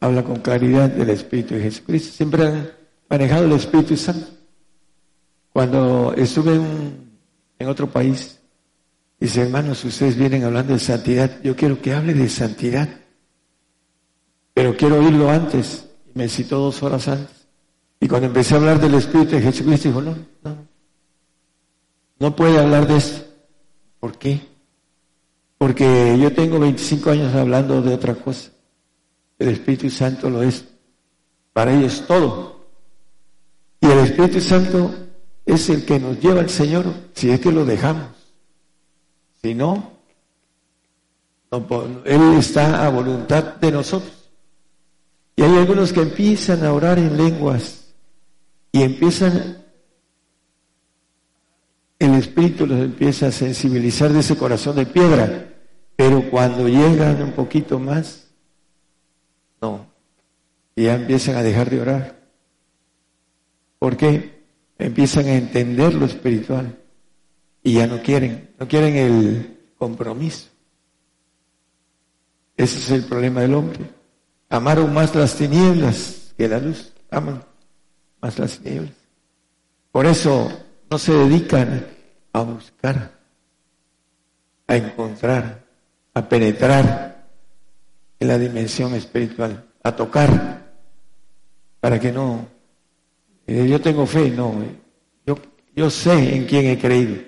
habla 0.00 0.24
con 0.24 0.40
claridad 0.40 0.90
del 0.90 1.10
Espíritu 1.10 1.54
de 1.54 1.60
Jesucristo. 1.60 2.12
Siempre 2.12 2.46
han 2.46 2.70
manejado 3.08 3.44
el 3.44 3.52
Espíritu 3.52 3.96
Santo. 3.96 4.26
Cuando 5.52 6.14
estuve 6.16 6.56
en, 6.56 7.10
en 7.60 7.68
otro 7.68 7.88
país, 7.88 8.40
dice, 9.20 9.42
hermanos, 9.42 9.84
ustedes 9.84 10.16
vienen 10.16 10.42
hablando 10.42 10.72
de 10.72 10.80
santidad, 10.80 11.40
yo 11.44 11.54
quiero 11.54 11.80
que 11.80 11.94
hable 11.94 12.12
de 12.12 12.28
santidad, 12.28 12.88
pero 14.52 14.76
quiero 14.76 14.98
oírlo 14.98 15.30
antes. 15.30 15.88
Me 16.12 16.28
citó 16.28 16.58
dos 16.58 16.82
horas 16.82 17.06
antes. 17.06 17.46
Y 18.00 18.08
cuando 18.08 18.26
empecé 18.26 18.54
a 18.54 18.56
hablar 18.56 18.80
del 18.80 18.94
Espíritu 18.94 19.36
de 19.36 19.42
Jesucristo, 19.42 19.90
dijo, 19.90 20.02
no, 20.02 20.16
no, 20.42 20.65
no 22.18 22.34
puede 22.34 22.58
hablar 22.58 22.86
de 22.86 22.96
esto. 22.96 23.26
¿Por 24.00 24.18
qué? 24.18 24.40
Porque 25.58 26.16
yo 26.20 26.32
tengo 26.32 26.58
25 26.58 27.10
años 27.10 27.34
hablando 27.34 27.80
de 27.82 27.94
otra 27.94 28.14
cosa. 28.14 28.50
El 29.38 29.48
Espíritu 29.48 29.90
Santo 29.90 30.30
lo 30.30 30.42
es. 30.42 30.64
Para 31.52 31.72
ellos 31.72 32.04
todo. 32.06 32.66
Y 33.80 33.86
el 33.86 33.98
Espíritu 33.98 34.40
Santo 34.40 34.94
es 35.44 35.68
el 35.70 35.84
que 35.84 35.98
nos 35.98 36.20
lleva 36.20 36.40
al 36.40 36.50
Señor 36.50 36.86
si 37.14 37.30
es 37.30 37.40
que 37.40 37.52
lo 37.52 37.64
dejamos. 37.64 38.08
Si 39.42 39.54
no, 39.54 39.92
Él 42.04 42.34
está 42.38 42.84
a 42.84 42.88
voluntad 42.90 43.56
de 43.56 43.70
nosotros. 43.70 44.12
Y 45.36 45.42
hay 45.42 45.56
algunos 45.56 45.92
que 45.92 46.00
empiezan 46.00 46.64
a 46.64 46.72
orar 46.72 46.98
en 46.98 47.16
lenguas 47.16 47.92
y 48.72 48.82
empiezan, 48.82 49.64
el 51.98 52.14
Espíritu 52.14 52.66
los 52.66 52.80
empieza 52.80 53.28
a 53.28 53.32
sensibilizar 53.32 54.12
de 54.12 54.20
ese 54.20 54.36
corazón 54.36 54.76
de 54.76 54.86
piedra 54.86 55.46
pero 55.96 56.30
cuando 56.30 56.68
llegan 56.68 57.22
un 57.22 57.32
poquito 57.32 57.78
más, 57.78 58.28
no, 59.60 59.86
ya 60.76 60.94
empiezan 60.94 61.36
a 61.36 61.42
dejar 61.42 61.70
de 61.70 61.80
orar. 61.80 62.16
¿Por 63.78 63.96
qué? 63.96 64.44
Empiezan 64.78 65.24
a 65.26 65.34
entender 65.34 65.94
lo 65.94 66.04
espiritual 66.04 66.78
y 67.62 67.74
ya 67.74 67.86
no 67.86 68.02
quieren, 68.02 68.54
no 68.58 68.68
quieren 68.68 68.96
el 68.96 69.58
compromiso. 69.78 70.48
Ese 72.58 72.78
es 72.78 72.90
el 72.90 73.04
problema 73.04 73.40
del 73.40 73.54
hombre. 73.54 73.80
Amaron 74.50 74.92
más 74.92 75.14
las 75.14 75.34
tinieblas 75.34 76.34
que 76.36 76.46
la 76.46 76.58
luz. 76.58 76.92
Aman 77.10 77.42
más 78.20 78.38
las 78.38 78.58
tinieblas. 78.58 78.92
Por 79.90 80.04
eso 80.06 80.50
no 80.90 80.98
se 80.98 81.12
dedican 81.12 81.86
a 82.32 82.42
buscar, 82.42 83.18
a 84.66 84.76
encontrar, 84.76 85.64
a 86.14 86.28
penetrar 86.28 87.26
en 88.18 88.28
la 88.28 88.38
dimensión 88.38 88.94
espiritual, 88.94 89.64
a 89.82 89.94
tocar, 89.94 90.66
para 91.80 92.00
que 92.00 92.12
no, 92.12 92.46
eh, 93.46 93.66
yo 93.68 93.80
tengo 93.80 94.06
fe, 94.06 94.30
no, 94.30 94.62
eh, 94.62 94.76
yo, 95.26 95.38
yo 95.74 95.90
sé 95.90 96.36
en 96.36 96.46
quién 96.46 96.66
he 96.66 96.78
creído. 96.78 97.22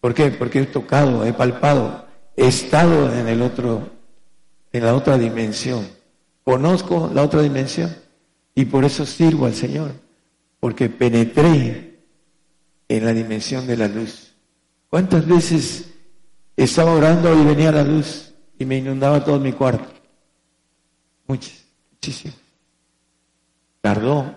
¿Por 0.00 0.14
qué? 0.14 0.30
Porque 0.30 0.60
he 0.60 0.66
tocado, 0.66 1.24
he 1.24 1.32
palpado, 1.32 2.06
he 2.36 2.48
estado 2.48 3.12
en 3.14 3.28
el 3.28 3.42
otro, 3.42 3.90
en 4.72 4.84
la 4.84 4.94
otra 4.94 5.18
dimensión. 5.18 5.86
Conozco 6.42 7.10
la 7.12 7.22
otra 7.22 7.42
dimensión 7.42 7.94
y 8.54 8.64
por 8.64 8.84
eso 8.84 9.04
sirvo 9.04 9.46
al 9.46 9.54
Señor, 9.54 9.92
porque 10.58 10.88
penetré 10.88 11.89
en 12.90 13.04
la 13.04 13.12
dimensión 13.12 13.68
de 13.68 13.76
la 13.76 13.86
luz. 13.86 14.34
¿Cuántas 14.88 15.24
veces 15.24 15.86
estaba 16.56 16.92
orando 16.92 17.40
y 17.40 17.44
venía 17.44 17.70
la 17.70 17.84
luz 17.84 18.34
y 18.58 18.64
me 18.66 18.76
inundaba 18.76 19.24
todo 19.24 19.40
mi 19.40 19.52
cuarto. 19.52 19.90
muchas, 21.26 21.64
muchísimas. 21.92 22.36
Tardó 23.80 24.34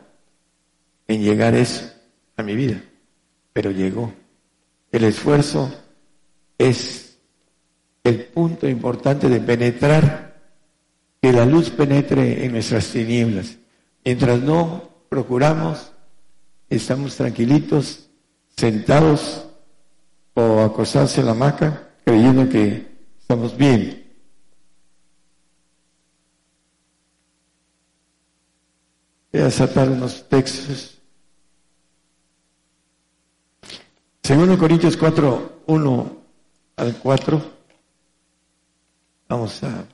en 1.08 1.22
llegar 1.22 1.56
eso 1.56 1.92
a 2.38 2.44
mi 2.44 2.56
vida, 2.56 2.82
pero 3.52 3.72
llegó. 3.72 4.14
El 4.92 5.04
esfuerzo 5.04 5.74
es 6.58 7.18
el 8.04 8.26
punto 8.26 8.70
importante 8.70 9.28
de 9.28 9.42
penetrar, 9.42 10.42
que 11.22 11.34
la 11.34 11.46
luz 11.46 11.70
penetre 11.72 12.46
en 12.46 12.54
nuestras 12.54 12.88
tinieblas. 12.88 13.58
Mientras 14.06 14.42
no 14.42 14.90
procuramos, 15.10 15.92
estamos 16.70 17.16
tranquilitos, 17.16 18.03
sentados 18.56 19.46
o 20.34 20.62
acostados 20.62 21.18
en 21.18 21.26
la 21.26 21.32
hamaca, 21.32 21.90
creyendo 22.04 22.50
que 22.50 22.88
estamos 23.20 23.56
bien. 23.56 24.04
Voy 29.32 29.42
a 29.42 29.50
sacar 29.50 29.90
unos 29.90 30.28
textos. 30.30 31.00
Segundo 34.22 34.58
Corintios 34.58 34.96
4, 34.96 35.64
1 35.66 36.18
al 36.78 36.96
4. 36.96 37.42
Vamos 39.28 39.64
a... 39.64 39.86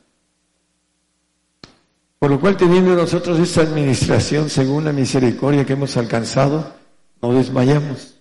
Por 2.19 2.29
lo 2.29 2.39
cual, 2.39 2.57
teniendo 2.57 2.93
nosotros 2.95 3.39
esta 3.39 3.61
administración 3.61 4.49
según 4.49 4.83
la 4.83 4.91
misericordia 4.91 5.65
que 5.65 5.73
hemos 5.73 5.95
alcanzado, 5.95 6.73
no 7.21 7.33
desmayamos. 7.33 8.18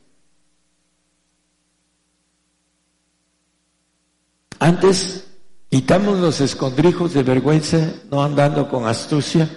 Antes, 4.58 5.26
quitamos 5.70 6.18
los 6.18 6.40
escondrijos 6.40 7.14
de 7.14 7.22
vergüenza, 7.22 7.92
no 8.10 8.22
andando 8.22 8.68
con 8.68 8.86
astucia, 8.86 9.48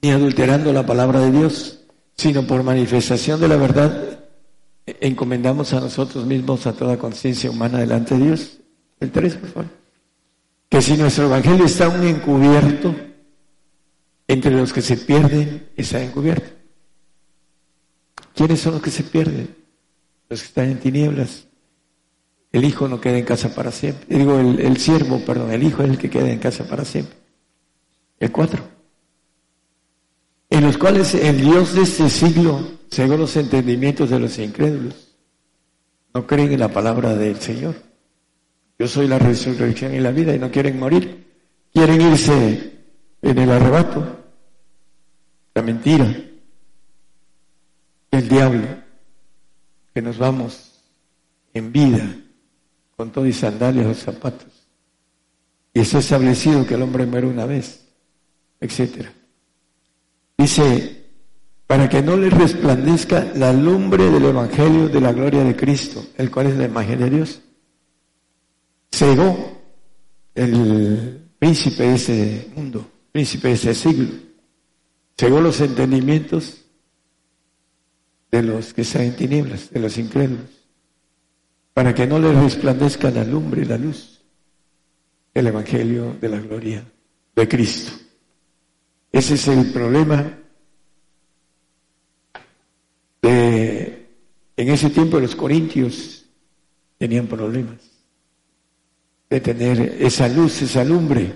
ni 0.00 0.10
adulterando 0.10 0.72
la 0.72 0.86
palabra 0.86 1.20
de 1.20 1.32
Dios, 1.32 1.80
sino 2.16 2.46
por 2.46 2.62
manifestación 2.62 3.40
de 3.40 3.48
la 3.48 3.56
verdad, 3.56 4.20
encomendamos 4.86 5.72
a 5.72 5.80
nosotros 5.80 6.24
mismos 6.24 6.66
a 6.66 6.72
toda 6.72 6.98
conciencia 6.98 7.50
humana 7.50 7.78
delante 7.78 8.16
de 8.16 8.26
Dios. 8.26 8.58
El 9.00 9.10
3, 9.10 9.34
por 9.34 9.50
favor. 9.50 9.70
Que 10.68 10.82
si 10.82 10.96
nuestro 10.96 11.24
evangelio 11.24 11.64
está 11.64 11.86
aún 11.86 12.06
encubierto, 12.06 12.94
entre 14.28 14.52
los 14.52 14.72
que 14.72 14.82
se 14.82 14.96
pierden 14.96 15.70
está 15.76 16.02
encubierto. 16.02 16.50
¿Quiénes 18.34 18.60
son 18.60 18.74
los 18.74 18.82
que 18.82 18.90
se 18.90 19.02
pierden? 19.02 19.56
Los 20.28 20.42
que 20.42 20.46
están 20.46 20.70
en 20.70 20.78
tinieblas. 20.78 21.47
El 22.50 22.64
hijo 22.64 22.88
no 22.88 23.00
queda 23.00 23.18
en 23.18 23.24
casa 23.24 23.54
para 23.54 23.70
siempre. 23.70 24.16
Digo, 24.16 24.38
el, 24.38 24.76
siervo, 24.78 25.20
perdón, 25.24 25.52
el 25.52 25.62
hijo 25.62 25.82
es 25.82 25.90
el 25.90 25.98
que 25.98 26.08
queda 26.08 26.30
en 26.30 26.38
casa 26.38 26.66
para 26.66 26.84
siempre. 26.84 27.16
El 28.18 28.32
cuatro. 28.32 28.62
En 30.50 30.64
los 30.64 30.78
cuales 30.78 31.14
el 31.14 31.40
Dios 31.40 31.74
de 31.74 31.82
este 31.82 32.08
siglo 32.08 32.78
cegó 32.90 33.16
los 33.16 33.36
entendimientos 33.36 34.08
de 34.08 34.18
los 34.18 34.38
incrédulos. 34.38 35.14
No 36.14 36.26
creen 36.26 36.52
en 36.52 36.60
la 36.60 36.68
palabra 36.68 37.14
del 37.14 37.38
Señor. 37.38 37.74
Yo 38.78 38.88
soy 38.88 39.08
la 39.08 39.18
resurrección 39.18 39.94
y 39.94 40.00
la 40.00 40.10
vida 40.10 40.34
y 40.34 40.38
no 40.38 40.50
quieren 40.50 40.78
morir. 40.78 41.26
Quieren 41.72 42.00
irse 42.00 42.72
en 43.20 43.38
el 43.38 43.50
arrebato. 43.50 44.24
La 45.54 45.60
mentira. 45.60 46.06
El 48.10 48.28
diablo. 48.28 48.66
Que 49.92 50.00
nos 50.00 50.16
vamos 50.16 50.80
en 51.52 51.72
vida 51.72 52.24
con 52.98 53.10
todo 53.10 53.26
y 53.26 53.32
sandalias 53.32 53.86
o 53.86 53.94
zapatos. 53.94 54.52
Y 55.72 55.80
está 55.80 56.00
establecido 56.00 56.66
que 56.66 56.74
el 56.74 56.82
hombre 56.82 57.06
muere 57.06 57.26
una 57.26 57.46
vez, 57.46 57.86
etcétera. 58.60 59.10
Dice, 60.36 61.06
para 61.66 61.88
que 61.88 62.02
no 62.02 62.16
le 62.16 62.28
resplandezca 62.28 63.32
la 63.36 63.54
lumbre 63.54 64.10
del 64.10 64.26
Evangelio 64.26 64.88
de 64.88 65.00
la 65.00 65.12
gloria 65.12 65.44
de 65.44 65.56
Cristo, 65.56 66.04
el 66.16 66.30
cual 66.30 66.48
es 66.48 66.56
la 66.58 66.64
imagen 66.66 66.98
de 66.98 67.08
Dios 67.10 67.40
cegó 68.90 69.62
el 70.34 71.30
príncipe 71.38 71.84
de 71.84 71.94
ese 71.94 72.50
mundo, 72.56 72.90
príncipe 73.12 73.48
de 73.48 73.54
ese 73.54 73.74
siglo, 73.74 74.08
cegó 75.16 75.40
los 75.40 75.60
entendimientos 75.60 76.64
de 78.32 78.42
los 78.42 78.74
que 78.74 78.82
están 78.82 79.02
en 79.02 79.14
tinieblas, 79.16 79.70
de 79.70 79.78
los 79.78 79.96
incrédulos, 79.98 80.57
para 81.78 81.94
que 81.94 82.08
no 82.08 82.18
les 82.18 82.34
resplandezca 82.34 83.08
la 83.08 83.22
lumbre 83.22 83.64
la 83.64 83.78
luz 83.78 84.20
del 85.32 85.46
Evangelio 85.46 86.16
de 86.20 86.28
la 86.28 86.40
gloria 86.40 86.84
de 87.36 87.46
Cristo. 87.46 87.92
Ese 89.12 89.34
es 89.34 89.46
el 89.46 89.70
problema 89.70 90.28
de, 93.22 94.08
en 94.56 94.68
ese 94.68 94.90
tiempo 94.90 95.20
los 95.20 95.36
corintios 95.36 96.24
tenían 96.98 97.28
problemas 97.28 97.78
de 99.30 99.40
tener 99.40 99.98
esa 100.00 100.26
luz, 100.26 100.60
esa 100.60 100.82
lumbre. 100.82 101.32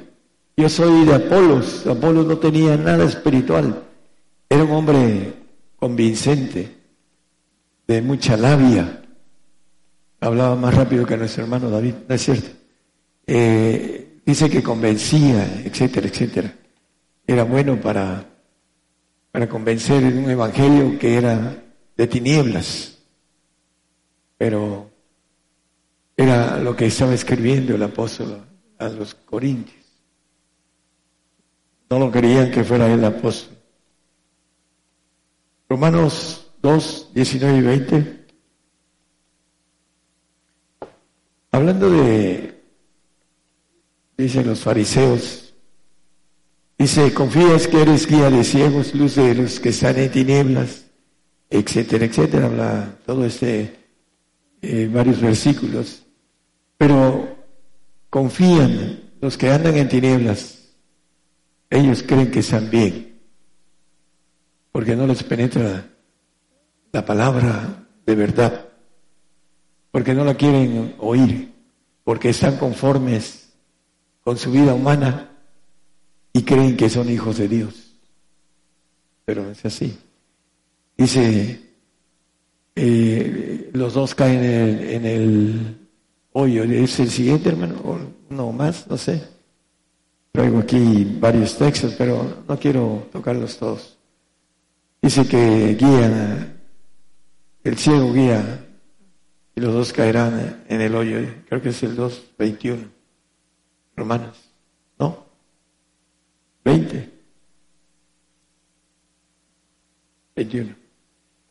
Yo 0.57 0.69
soy 0.69 1.05
de 1.07 1.15
Apolos, 1.15 1.87
Apolos 1.87 2.27
no 2.27 2.37
tenía 2.39 2.77
nada 2.77 3.05
espiritual, 3.05 3.85
era 4.49 4.65
un 4.65 4.73
hombre 4.73 5.35
convincente, 5.77 6.79
de 7.87 8.03
mucha 8.03 8.37
labia, 8.37 9.02
hablaba 10.23 10.55
más 10.55 10.73
rápido 10.73 11.05
que 11.05 11.17
nuestro 11.17 11.43
hermano 11.43 11.69
David, 11.69 11.95
¿no 12.09 12.15
es 12.15 12.23
cierto? 12.23 12.49
Eh, 13.27 14.21
dice 14.25 14.49
que 14.49 14.63
convencía, 14.63 15.63
etcétera, 15.65 16.07
etcétera. 16.07 16.55
Era 17.27 17.43
bueno 17.43 17.81
para, 17.81 18.25
para 19.33 19.49
convencer 19.49 20.03
en 20.05 20.19
un 20.19 20.31
evangelio 20.31 20.97
que 20.97 21.17
era 21.17 21.65
de 21.97 22.07
tinieblas, 22.07 22.99
pero 24.39 24.89
era 26.17 26.57
lo 26.59 26.77
que 26.77 26.87
estaba 26.87 27.15
escribiendo 27.15 27.75
el 27.75 27.83
apóstol 27.83 28.45
a 28.79 28.89
los 28.89 29.15
corintios. 29.15 29.85
No 31.91 31.99
lo 31.99 32.13
querían 32.13 32.51
que 32.53 32.63
fuera 32.63 32.91
el 32.91 33.05
apóstol. 33.05 33.59
Romanos 35.69 36.47
2, 36.63 37.11
19 37.13 37.59
y 37.59 37.63
20. 37.63 38.22
Hablando 41.55 41.91
de, 41.91 42.63
dicen 44.17 44.47
los 44.47 44.61
fariseos, 44.61 45.55
dice, 46.79 47.13
confías 47.13 47.69
que 47.69 47.83
eres 47.83 48.07
guía 48.07 48.31
de 48.31 48.43
ciegos, 48.43 48.95
luz 48.95 49.17
de 49.17 49.35
los 49.35 49.61
que 49.61 49.69
están 49.69 49.99
en 49.99 50.11
tinieblas, 50.11 50.87
etcétera, 51.51 52.07
etcétera. 52.07 52.47
Habla 52.47 52.97
todo 53.05 53.27
este, 53.27 53.77
eh, 54.63 54.91
varios 54.91 55.21
versículos. 55.21 56.05
Pero 56.79 57.37
confían 58.09 59.13
los 59.21 59.37
que 59.37 59.51
andan 59.51 59.77
en 59.77 59.91
tinieblas. 59.91 60.71
Ellos 61.69 62.03
creen 62.03 62.31
que 62.31 62.41
están 62.41 62.71
bien, 62.71 63.21
porque 64.73 64.97
no 64.97 65.07
les 65.07 65.23
penetra 65.23 65.87
la 66.93 67.05
palabra 67.05 67.87
de 68.07 68.15
verdad, 68.15 68.72
porque 69.93 70.15
no 70.15 70.25
la 70.25 70.35
quieren 70.35 70.97
oír, 70.99 71.53
porque 72.03 72.31
están 72.31 72.57
conformes 72.57 73.53
con 74.25 74.37
su 74.37 74.51
vida 74.51 74.75
humana 74.75 75.31
y 76.33 76.43
creen 76.43 76.77
que 76.77 76.91
son 76.91 77.09
hijos 77.09 77.39
de 77.39 77.47
Dios. 77.47 77.95
Pero 79.25 79.49
es 79.49 79.65
así. 79.65 79.97
Dice, 80.97 81.61
eh, 82.75 83.71
los 83.73 83.95
dos 83.95 84.17
caen 84.17 84.43
en 84.43 85.07
el 85.07 85.83
Oye, 86.35 86.83
¿es 86.83 86.99
el 86.99 87.11
siguiente, 87.11 87.51
hermano? 87.51 87.75
¿O 87.85 87.99
no 88.31 88.53
más? 88.53 88.87
No 88.89 88.97
sé. 88.97 89.23
Traigo 90.33 90.61
aquí 90.61 91.19
varios 91.21 91.59
textos, 91.59 91.95
pero 91.99 92.43
no 92.49 92.59
quiero 92.59 93.07
tocarlos 93.13 93.59
todos. 93.59 93.99
Dice 95.03 95.27
que 95.27 95.75
guía, 95.75 96.57
el 97.65 97.77
ciego 97.77 98.13
guía, 98.15 98.67
y 99.55 99.61
los 99.61 99.73
dos 99.75 99.93
caerán 99.93 100.65
en 100.69 100.81
el 100.81 100.95
hoyo. 100.95 101.19
Creo 101.49 101.61
que 101.61 101.71
es 101.71 101.83
el 101.83 101.97
2.21. 101.97 102.89
Romanos. 103.97 104.39
¿No? 104.99 105.25
20. 106.65 107.11
21. 110.37 110.75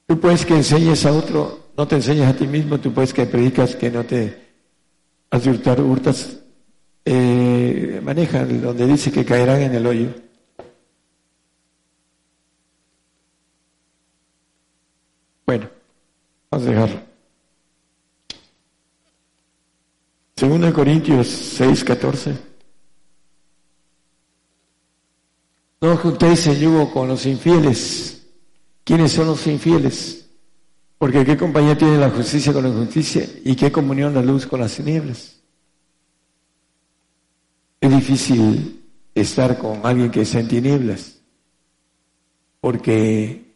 Tú 0.07 0.19
puedes 0.19 0.45
que 0.45 0.55
enseñes 0.55 1.05
a 1.05 1.13
otro, 1.13 1.71
no 1.77 1.87
te 1.87 1.95
enseñes 1.95 2.27
a 2.27 2.35
ti 2.35 2.47
mismo, 2.47 2.79
tú 2.79 2.91
puedes 2.91 3.13
que 3.13 3.25
predicas 3.25 3.75
que 3.75 3.89
no 3.89 4.03
te 4.03 4.51
Hace 5.31 5.49
hurtas, 5.49 6.41
eh, 7.05 8.01
manejan 8.03 8.61
donde 8.61 8.85
dice 8.85 9.13
que 9.13 9.23
caerán 9.23 9.61
en 9.61 9.75
el 9.75 9.87
hoyo. 9.87 10.09
Bueno, 15.45 15.69
vamos 16.49 16.67
a 16.67 16.69
dejarlo. 16.69 17.10
Segunda 20.41 20.73
Corintios 20.73 21.27
6, 21.27 21.83
14. 21.83 22.35
No 25.81 25.95
juntéis 25.97 26.47
en 26.47 26.59
yugo 26.59 26.91
con 26.91 27.09
los 27.09 27.27
infieles. 27.27 28.25
¿Quiénes 28.83 29.11
son 29.11 29.27
los 29.27 29.45
infieles? 29.45 30.27
Porque 30.97 31.23
¿qué 31.23 31.37
compañía 31.37 31.77
tiene 31.77 31.99
la 31.99 32.09
justicia 32.09 32.51
con 32.51 32.63
la 32.63 32.69
injusticia? 32.69 33.23
¿Y 33.45 33.55
qué 33.55 33.71
comunión 33.71 34.15
la 34.15 34.23
luz 34.23 34.47
con 34.47 34.61
las 34.61 34.75
tinieblas? 34.75 35.39
Es 37.79 37.91
difícil 37.91 38.83
estar 39.13 39.59
con 39.59 39.85
alguien 39.85 40.09
que 40.09 40.21
está 40.21 40.39
en 40.39 40.47
tinieblas, 40.47 41.21
porque 42.59 43.53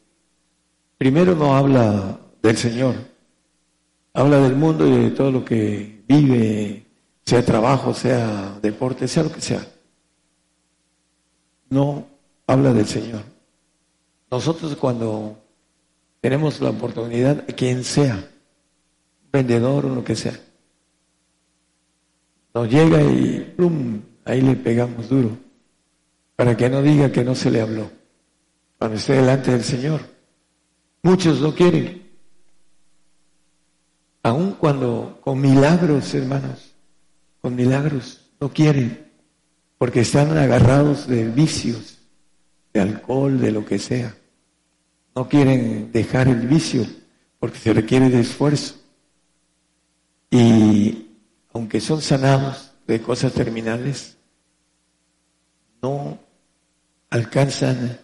primero 0.99 1.33
no 1.33 1.55
habla 1.55 2.19
del 2.43 2.57
Señor, 2.57 2.93
habla 4.13 4.37
del 4.37 4.55
mundo 4.55 4.87
y 4.87 5.05
de 5.05 5.09
todo 5.09 5.31
lo 5.31 5.43
que 5.43 5.94
vive, 6.07 6.85
sea 7.25 7.43
trabajo, 7.43 7.93
sea 7.93 8.59
deporte, 8.61 9.07
sea 9.07 9.23
lo 9.23 9.31
que 9.31 9.41
sea. 9.41 9.65
No 11.69 12.05
habla 12.47 12.73
del 12.73 12.85
Señor. 12.85 13.23
Nosotros 14.29 14.75
cuando 14.75 15.37
tenemos 16.21 16.59
la 16.61 16.69
oportunidad, 16.71 17.45
quien 17.55 17.83
sea, 17.83 18.29
vendedor 19.31 19.85
o 19.85 19.95
lo 19.95 20.03
que 20.03 20.15
sea, 20.15 20.39
nos 22.53 22.69
llega 22.69 23.01
y 23.03 23.53
plum, 23.55 24.01
ahí 24.23 24.41
le 24.41 24.55
pegamos 24.55 25.09
duro, 25.09 25.37
para 26.35 26.55
que 26.55 26.69
no 26.69 26.81
diga 26.81 27.11
que 27.11 27.23
no 27.23 27.35
se 27.35 27.51
le 27.51 27.61
habló, 27.61 27.89
cuando 28.77 28.97
esté 28.97 29.13
delante 29.13 29.51
del 29.51 29.63
Señor. 29.63 30.01
Muchos 31.03 31.41
no 31.41 31.53
quieren, 31.53 32.04
aun 34.25 34.53
cuando 34.53 35.19
con 35.21 35.39
milagros, 35.39 36.11
hermanos, 36.15 36.73
con 37.41 37.55
milagros, 37.55 38.21
no 38.39 38.51
quieren, 38.51 39.07
porque 39.77 39.99
están 39.99 40.35
agarrados 40.35 41.05
de 41.07 41.25
vicios, 41.25 41.99
de 42.73 42.81
alcohol, 42.81 43.39
de 43.39 43.51
lo 43.51 43.63
que 43.63 43.77
sea. 43.77 44.17
No 45.15 45.29
quieren 45.29 45.91
dejar 45.91 46.27
el 46.27 46.47
vicio 46.47 46.87
porque 47.37 47.59
se 47.59 47.71
requiere 47.71 48.09
de 48.09 48.21
esfuerzo. 48.21 48.77
Y 50.31 51.05
aunque 51.53 51.79
son 51.79 52.01
sanados 52.01 52.71
de 52.87 52.99
cosas 53.03 53.31
terminales, 53.31 54.17
no 55.83 56.17
alcanzan 57.11 57.99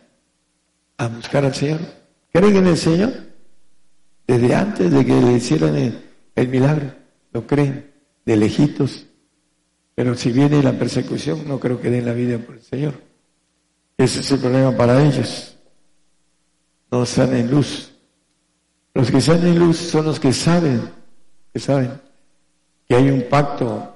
a 0.98 1.08
buscar 1.08 1.46
al 1.46 1.56
Señor. 1.56 1.80
¿Creen 2.32 2.58
en 2.58 2.68
el 2.68 2.78
Señor? 2.78 3.12
Desde 4.28 4.54
antes 4.54 4.92
de 4.92 5.04
que 5.04 5.20
le 5.20 5.34
hicieran 5.34 5.76
el, 5.76 6.11
milagro, 6.36 6.94
lo 7.34 7.46
creen, 7.48 7.92
de 8.26 8.36
lejitos. 8.38 9.08
Pero 9.96 10.16
si 10.16 10.32
viene 10.32 10.64
la 10.64 10.74
persecución, 10.74 11.48
no 11.48 11.60
creo 11.60 11.80
que 11.82 11.90
den 11.90 12.06
la 12.06 12.14
vida 12.14 12.38
por 12.40 12.56
el 12.56 12.62
Señor. 12.62 12.94
Ese 13.98 14.22
es 14.22 14.32
el 14.32 14.40
problema 14.40 14.76
para 14.76 15.04
ellos 15.06 15.52
no 16.92 17.04
están 17.04 17.34
en 17.34 17.50
luz. 17.50 17.94
Los 18.94 19.10
que 19.10 19.18
están 19.18 19.48
en 19.48 19.58
luz 19.58 19.78
son 19.78 20.06
los 20.06 20.20
que 20.20 20.34
saben, 20.34 20.92
que 21.54 21.60
saben 21.60 22.00
que 22.88 22.96
hay 22.96 23.10
un 23.10 23.24
pacto 23.30 23.96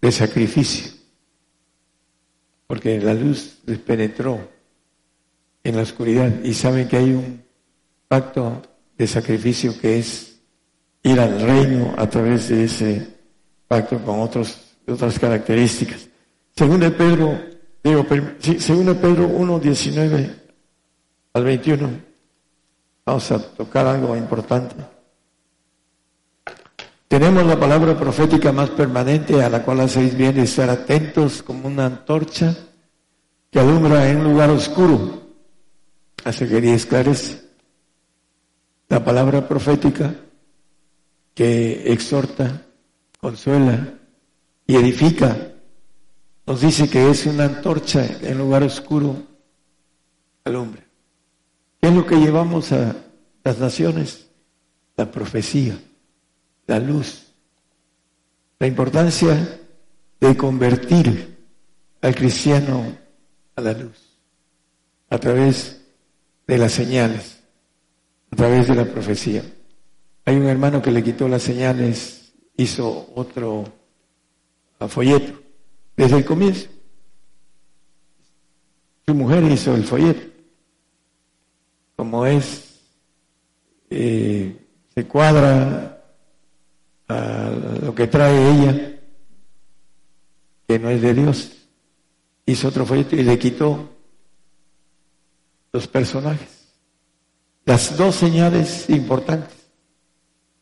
de 0.00 0.10
sacrificio, 0.10 0.90
porque 2.66 2.98
la 2.98 3.12
luz 3.12 3.58
les 3.66 3.78
penetró 3.78 4.50
en 5.62 5.76
la 5.76 5.82
oscuridad 5.82 6.42
y 6.42 6.54
saben 6.54 6.88
que 6.88 6.96
hay 6.96 7.12
un 7.12 7.44
pacto 8.08 8.62
de 8.96 9.06
sacrificio 9.06 9.78
que 9.78 9.98
es 9.98 10.33
ir 11.04 11.20
al 11.20 11.40
reino 11.40 11.94
a 11.96 12.08
través 12.08 12.48
de 12.48 12.64
ese 12.64 13.06
pacto 13.68 13.98
con 13.98 14.20
otros, 14.20 14.58
otras 14.88 15.18
características. 15.18 16.08
Según 16.56 16.80
de 16.80 16.90
Pedro, 16.90 17.38
digo, 17.82 18.06
según 18.58 18.86
de 18.86 18.94
Pedro 18.94 19.28
1, 19.28 19.60
19 19.60 20.34
al 21.34 21.44
21. 21.44 21.90
Vamos 23.04 23.30
a 23.30 23.38
tocar 23.38 23.86
algo 23.86 24.16
importante. 24.16 24.76
Tenemos 27.06 27.44
la 27.44 27.60
palabra 27.60 27.96
profética 27.98 28.50
más 28.50 28.70
permanente 28.70 29.42
a 29.42 29.50
la 29.50 29.62
cual 29.62 29.80
hacéis 29.80 30.16
bien 30.16 30.34
de 30.34 30.42
estar 30.42 30.70
atentos 30.70 31.42
como 31.42 31.68
una 31.68 31.84
antorcha 31.86 32.56
que 33.50 33.60
alumbra 33.60 34.08
en 34.08 34.18
un 34.18 34.32
lugar 34.32 34.48
oscuro. 34.50 35.22
Hace 36.24 36.48
que 36.48 36.74
esclarece. 36.74 37.42
La 38.88 39.04
palabra 39.04 39.46
profética 39.46 40.14
que 41.34 41.92
exhorta, 41.92 42.66
consuela 43.20 43.94
y 44.66 44.76
edifica. 44.76 45.52
Nos 46.46 46.60
dice 46.60 46.88
que 46.88 47.10
es 47.10 47.26
una 47.26 47.44
antorcha 47.44 48.06
en 48.22 48.38
lugar 48.38 48.62
oscuro, 48.62 49.16
alumbra. 50.44 50.84
¿Qué 51.80 51.88
es 51.88 51.94
lo 51.94 52.06
que 52.06 52.16
llevamos 52.16 52.72
a 52.72 52.96
las 53.42 53.58
naciones? 53.58 54.28
La 54.96 55.10
profecía, 55.10 55.76
la 56.66 56.78
luz, 56.78 57.32
la 58.58 58.66
importancia 58.66 59.60
de 60.20 60.36
convertir 60.36 61.36
al 62.00 62.14
cristiano 62.14 62.96
a 63.56 63.60
la 63.60 63.72
luz, 63.72 64.18
a 65.10 65.18
través 65.18 65.80
de 66.46 66.58
las 66.58 66.72
señales, 66.72 67.40
a 68.30 68.36
través 68.36 68.68
de 68.68 68.74
la 68.74 68.84
profecía. 68.84 69.42
Hay 70.24 70.36
un 70.36 70.46
hermano 70.46 70.80
que 70.80 70.90
le 70.90 71.02
quitó 71.02 71.28
las 71.28 71.42
señales, 71.42 72.32
hizo 72.56 73.12
otro 73.14 73.64
folleto, 74.88 75.40
desde 75.96 76.18
el 76.18 76.24
comienzo. 76.24 76.68
Su 79.06 79.14
mujer 79.14 79.44
hizo 79.44 79.74
el 79.74 79.84
folleto 79.84 80.34
como 81.96 82.26
es, 82.26 82.80
eh, 83.90 84.56
se 84.94 85.06
cuadra 85.06 86.04
a 87.08 87.50
lo 87.82 87.94
que 87.94 88.06
trae 88.06 88.50
ella, 88.50 89.00
que 90.66 90.78
no 90.78 90.90
es 90.90 91.02
de 91.02 91.14
Dios. 91.14 91.52
Hizo 92.46 92.68
otro 92.68 92.84
folleto 92.84 93.16
y 93.16 93.22
le 93.22 93.38
quitó 93.38 93.90
los 95.72 95.86
personajes. 95.86 96.48
Las 97.64 97.96
dos 97.96 98.16
señales 98.16 98.88
importantes. 98.90 99.63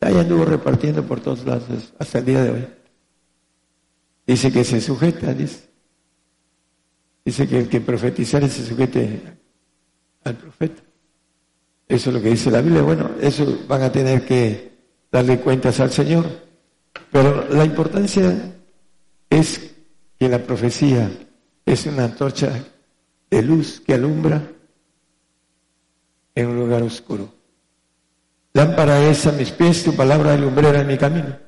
Ahí 0.03 0.19
anduvo 0.19 0.45
repartiendo 0.45 1.05
por 1.05 1.21
todos 1.21 1.45
lados 1.45 1.95
hasta 1.99 2.19
el 2.19 2.25
día 2.25 2.43
de 2.43 2.51
hoy. 2.51 2.67
Dice 4.27 4.53
que 4.53 4.65
se 4.65 4.81
sujeta, 4.81 5.33
dice. 5.33 5.69
Dice 7.25 7.47
que 7.47 7.61
el 7.61 7.69
que 7.69 7.81
profetizare 7.81 8.49
se 8.49 8.67
sujete 8.67 9.23
al 10.25 10.37
profeta. 10.37 10.83
Eso 11.87 12.11
es 12.11 12.17
lo 12.17 12.21
que 12.23 12.31
dice 12.31 12.51
la 12.51 12.61
Biblia. 12.61 12.83
Bueno, 12.83 13.13
eso 13.21 13.65
van 13.69 13.83
a 13.83 13.93
tener 13.93 14.25
que 14.25 14.73
darle 15.11 15.39
cuentas 15.39 15.79
al 15.79 15.93
Señor. 15.93 16.27
Pero 17.13 17.49
la 17.51 17.65
importancia 17.65 18.57
es 19.31 19.75
que 20.19 20.29
la 20.29 20.39
profecía 20.39 21.11
es 21.65 21.87
una 21.87 22.05
antorcha 22.05 22.65
de 23.31 23.43
luz 23.43 23.81
que 23.81 23.95
alumbra 23.95 24.51
en 26.35 26.47
un 26.49 26.57
lugar 26.57 26.83
oscuro. 26.83 27.42
Lámpara 28.55 29.03
es 29.09 29.27
a 29.27 29.33
mis 29.33 29.51
pies, 29.51 29.85
tu 29.85 29.95
palabra 29.95 30.37
lumbrera 30.37 30.81
en 30.81 30.87
mi 30.87 30.99
camino. 30.99 31.39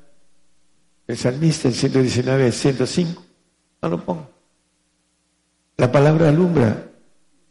El 1.06 1.18
salmista, 1.18 1.68
el 1.68 1.74
119, 1.74 2.50
105. 2.50 3.22
No 3.82 3.88
lo 3.88 4.04
pongo. 4.04 4.30
La 5.76 5.92
palabra 5.92 6.28
alumbra, 6.28 6.86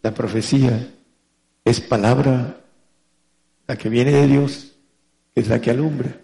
la 0.01 0.13
profecía 0.13 0.87
es 1.63 1.79
palabra 1.79 2.57
la 3.67 3.77
que 3.77 3.89
viene 3.89 4.11
de 4.11 4.27
Dios, 4.27 4.75
es 5.35 5.47
la 5.47 5.61
que 5.61 5.71
alumbra. 5.71 6.17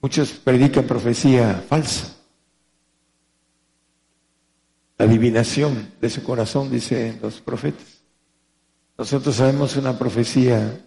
Muchos 0.00 0.32
predican 0.32 0.84
profecía 0.84 1.64
falsa. 1.68 2.16
La 4.98 5.06
adivinación 5.06 5.92
de 6.00 6.10
su 6.10 6.22
corazón, 6.22 6.70
dicen 6.70 7.18
los 7.22 7.40
profetas. 7.40 8.02
Nosotros 8.96 9.36
sabemos 9.36 9.76
una 9.76 9.98
profecía, 9.98 10.80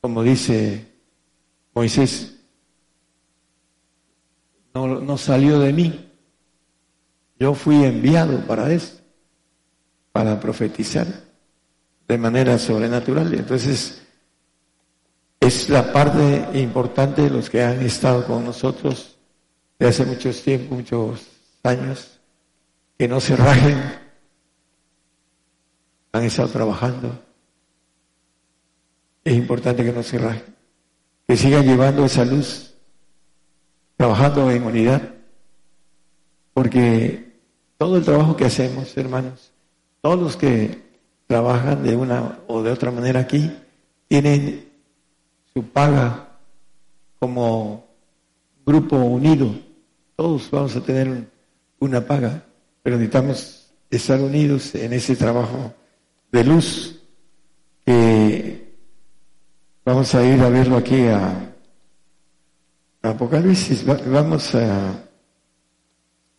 como 0.00 0.22
dice 0.22 0.86
Moisés, 1.74 2.36
no, 4.74 4.86
no 5.00 5.18
salió 5.18 5.58
de 5.58 5.72
mí. 5.72 6.12
Yo 7.38 7.54
fui 7.54 7.84
enviado 7.84 8.40
para 8.46 8.72
eso, 8.72 9.00
para 10.12 10.40
profetizar 10.40 11.06
de 12.06 12.18
manera 12.18 12.58
sobrenatural. 12.58 13.32
Entonces, 13.34 14.02
es 15.40 15.68
la 15.68 15.92
parte 15.92 16.58
importante 16.58 17.22
de 17.22 17.30
los 17.30 17.48
que 17.48 17.62
han 17.62 17.82
estado 17.82 18.26
con 18.26 18.44
nosotros 18.44 19.18
de 19.78 19.86
hace 19.86 20.04
muchos 20.04 20.42
tiempos, 20.42 20.78
muchos 20.78 21.26
años, 21.62 22.18
que 22.98 23.06
no 23.06 23.20
se 23.20 23.36
rajen, 23.36 23.78
han 26.12 26.24
estado 26.24 26.48
trabajando. 26.48 27.27
Es 29.28 29.36
importante 29.36 29.84
que 29.84 29.92
no 29.92 30.02
se 30.02 30.16
rajen, 30.16 30.56
que 31.26 31.36
sigan 31.36 31.66
llevando 31.66 32.02
esa 32.06 32.24
luz, 32.24 32.72
trabajando 33.98 34.50
en 34.50 34.62
unidad, 34.62 35.02
porque 36.54 37.34
todo 37.76 37.98
el 37.98 38.04
trabajo 38.06 38.34
que 38.36 38.46
hacemos, 38.46 38.96
hermanos, 38.96 39.52
Todos 40.00 40.18
los 40.18 40.36
que 40.38 40.82
trabajan 41.26 41.82
de 41.82 41.94
una 41.94 42.38
o 42.46 42.62
de 42.62 42.70
otra 42.70 42.90
manera 42.90 43.20
aquí 43.20 43.52
tienen 44.08 44.66
su 45.52 45.62
paga 45.62 46.38
como 47.18 47.84
grupo 48.64 48.96
unido. 48.96 49.54
Todos 50.16 50.50
vamos 50.50 50.74
a 50.74 50.80
tener 50.80 51.28
una 51.80 52.00
paga, 52.00 52.44
pero 52.82 52.96
necesitamos 52.96 53.74
estar 53.90 54.22
unidos 54.22 54.74
en 54.74 54.94
ese 54.94 55.16
trabajo 55.16 55.74
de 56.32 56.44
luz 56.44 56.98
vamos 59.88 60.14
a 60.14 60.22
ir 60.22 60.38
a 60.42 60.50
verlo 60.50 60.76
aquí 60.76 61.06
a, 61.06 61.44
Apocalipsis. 63.00 63.86
Vamos 63.86 64.54
a 64.54 65.02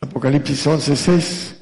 Apocalipsis 0.02 0.68
11, 0.68 0.96
6. 0.96 1.56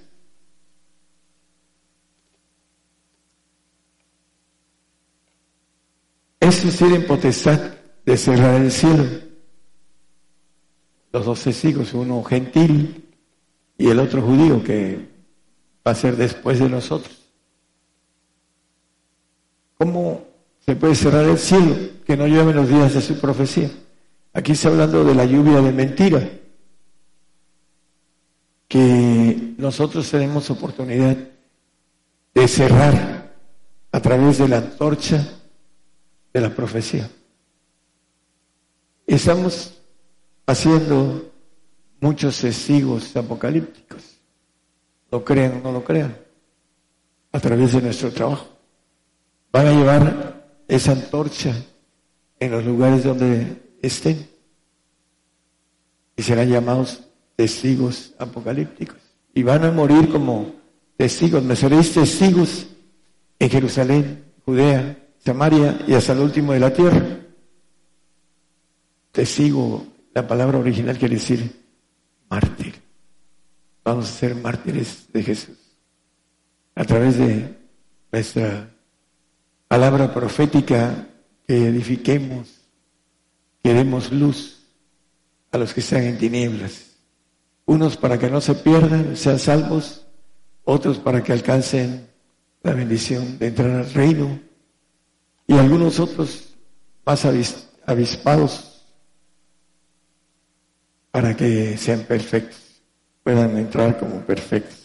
Estos 6.41 6.75
tienen 6.75 7.07
potestad 7.07 7.73
de 8.05 8.17
cerrar 8.17 8.55
el 8.55 8.71
cielo. 8.71 9.05
Los 11.13 11.25
dos 11.25 11.41
testigos, 11.41 11.93
uno 11.93 12.21
gentil 12.23 13.07
y 13.77 13.87
el 13.87 13.99
otro 13.99 14.21
judío 14.21 14.61
que 14.61 15.07
va 15.87 15.91
a 15.91 15.95
ser 15.95 16.17
después 16.17 16.59
de 16.59 16.67
nosotros. 16.67 17.15
¿Cómo 19.77 20.36
se 20.67 20.75
puede 20.75 20.95
cerrar 20.95 21.23
el 21.23 21.37
cielo 21.37 21.77
que 22.05 22.17
no 22.17 22.27
llueve 22.27 22.53
los 22.53 22.67
días 22.67 22.93
de 22.93 23.01
su 23.01 23.17
profecía? 23.17 23.71
Aquí 24.33 24.51
está 24.51 24.67
hablando 24.67 25.01
de 25.05 25.15
la 25.15 25.23
lluvia 25.23 25.61
de 25.61 25.71
mentira, 25.71 26.29
que 28.67 29.53
nosotros 29.57 30.11
tenemos 30.11 30.49
oportunidad 30.49 31.15
de 32.35 32.47
cerrar 32.49 33.33
a 33.93 34.01
través 34.01 34.39
de 34.39 34.49
la 34.49 34.57
antorcha 34.57 35.25
de 36.33 36.41
la 36.41 36.49
profecía. 36.53 37.09
Estamos 39.07 39.73
haciendo 40.45 41.31
muchos 42.01 42.41
testigos 42.41 43.15
apocalípticos, 43.15 44.03
lo 45.11 45.23
crean 45.23 45.61
o 45.61 45.63
no 45.63 45.71
lo 45.71 45.83
crean, 45.85 46.17
a 47.31 47.39
través 47.39 47.71
de 47.71 47.81
nuestro 47.83 48.11
trabajo. 48.11 48.47
Van 49.49 49.67
a 49.67 49.71
llevar 49.71 50.36
esa 50.67 50.91
antorcha 50.91 51.55
en 52.39 52.51
los 52.51 52.65
lugares 52.65 53.03
donde 53.03 53.61
estén 53.81 54.27
y 56.15 56.21
serán 56.21 56.49
llamados 56.49 57.03
testigos 57.35 58.13
apocalípticos 58.17 58.97
y 59.33 59.43
van 59.43 59.63
a 59.63 59.71
morir 59.71 60.09
como 60.09 60.53
testigos. 60.97 61.43
Me 61.43 61.55
seréis 61.55 61.93
testigos 61.93 62.67
en 63.39 63.49
Jerusalén, 63.49 64.25
Judea, 64.45 64.97
Samaria 65.19 65.79
y 65.87 65.93
hasta 65.93 66.13
el 66.13 66.19
último 66.19 66.53
de 66.53 66.59
la 66.59 66.73
tierra. 66.73 67.19
Testigo, 69.11 69.85
la 70.13 70.27
palabra 70.27 70.57
original 70.57 70.97
quiere 70.97 71.15
decir 71.15 71.63
mártir. 72.29 72.75
Vamos 73.83 74.09
a 74.09 74.13
ser 74.13 74.35
mártires 74.35 75.07
de 75.13 75.23
Jesús 75.23 75.57
a 76.75 76.83
través 76.83 77.17
de 77.17 77.57
nuestra 78.11 78.69
palabra 79.67 80.13
profética 80.13 81.07
que 81.45 81.67
edifiquemos, 81.67 82.47
que 83.63 83.73
demos 83.73 84.11
luz 84.11 84.63
a 85.51 85.57
los 85.57 85.73
que 85.73 85.81
están 85.81 86.03
en 86.03 86.17
tinieblas. 86.17 86.97
Unos 87.65 87.97
para 87.97 88.17
que 88.17 88.29
no 88.29 88.39
se 88.39 88.55
pierdan, 88.55 89.15
sean 89.17 89.39
salvos, 89.39 90.05
otros 90.63 90.97
para 90.99 91.23
que 91.23 91.33
alcancen 91.33 92.07
la 92.63 92.73
bendición 92.73 93.37
de 93.39 93.47
entrar 93.47 93.71
al 93.71 93.93
reino 93.93 94.39
y 95.45 95.53
algunos 95.53 95.99
otros 95.99 96.53
más 97.05 97.25
avispados 97.85 98.83
para 101.11 101.35
que 101.35 101.77
sean 101.77 102.01
perfectos, 102.01 102.81
puedan 103.23 103.57
entrar 103.57 103.97
como 103.97 104.21
perfectos. 104.21 104.77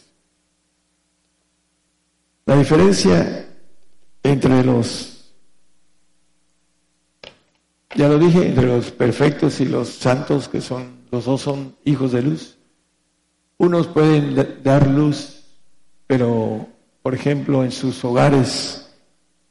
La 2.46 2.56
diferencia 2.56 3.41
entre 4.22 4.64
los, 4.64 5.32
ya 7.94 8.08
lo 8.08 8.18
dije, 8.18 8.48
entre 8.48 8.66
los 8.66 8.90
perfectos 8.90 9.60
y 9.60 9.66
los 9.66 9.88
santos, 9.88 10.48
que 10.48 10.60
son, 10.60 11.02
los 11.10 11.24
dos 11.24 11.40
son 11.40 11.76
hijos 11.84 12.12
de 12.12 12.22
luz. 12.22 12.58
Unos 13.58 13.86
pueden 13.86 14.62
dar 14.62 14.86
luz, 14.88 15.44
pero, 16.06 16.66
por 17.02 17.14
ejemplo, 17.14 17.64
en 17.64 17.72
sus 17.72 18.04
hogares, 18.04 18.88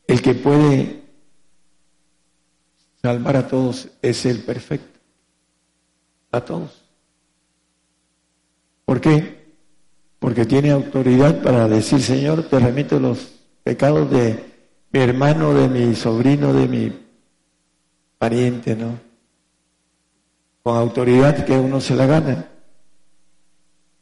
el 0.07 0.21
que 0.21 0.33
puede 0.33 1.01
Salvar 3.01 3.35
a 3.35 3.47
todos 3.47 3.87
es 4.01 4.25
el 4.27 4.43
perfecto. 4.43 4.99
A 6.31 6.41
todos. 6.41 6.83
¿Por 8.85 9.01
qué? 9.01 9.55
Porque 10.19 10.45
tiene 10.45 10.69
autoridad 10.69 11.41
para 11.41 11.67
decir, 11.67 12.01
Señor, 12.01 12.43
te 12.43 12.59
remito 12.59 12.99
los 12.99 13.31
pecados 13.63 14.11
de 14.11 14.50
mi 14.91 14.99
hermano, 14.99 15.53
de 15.53 15.67
mi 15.67 15.95
sobrino, 15.95 16.53
de 16.53 16.67
mi 16.67 16.93
pariente, 18.17 18.75
¿no? 18.75 18.99
Con 20.63 20.77
autoridad 20.77 21.45
que 21.45 21.53
uno 21.53 21.81
se 21.81 21.95
la 21.95 22.05
gana. 22.05 22.47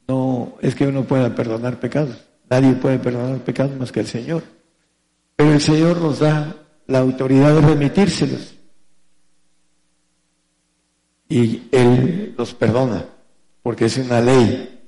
No 0.08 0.58
es 0.62 0.76
que 0.76 0.88
uno 0.88 1.04
pueda 1.04 1.34
perdonar 1.34 1.80
pecados. 1.80 2.18
Nadie 2.50 2.74
puede 2.74 3.00
perdonar 3.00 3.40
pecados 3.40 3.78
más 3.78 3.92
que 3.92 4.00
el 4.00 4.08
Señor. 4.08 4.44
Pero 5.36 5.54
el 5.54 5.62
Señor 5.62 6.02
nos 6.02 6.20
da 6.20 6.56
la 6.88 7.00
autoridad 7.00 7.54
de 7.54 7.62
remitírselos 7.62 8.60
y 11.30 11.70
Él 11.72 12.34
los 12.36 12.56
perdona, 12.56 13.06
porque 13.62 13.86
es 13.86 13.98
una 13.98 14.20
ley, 14.20 14.82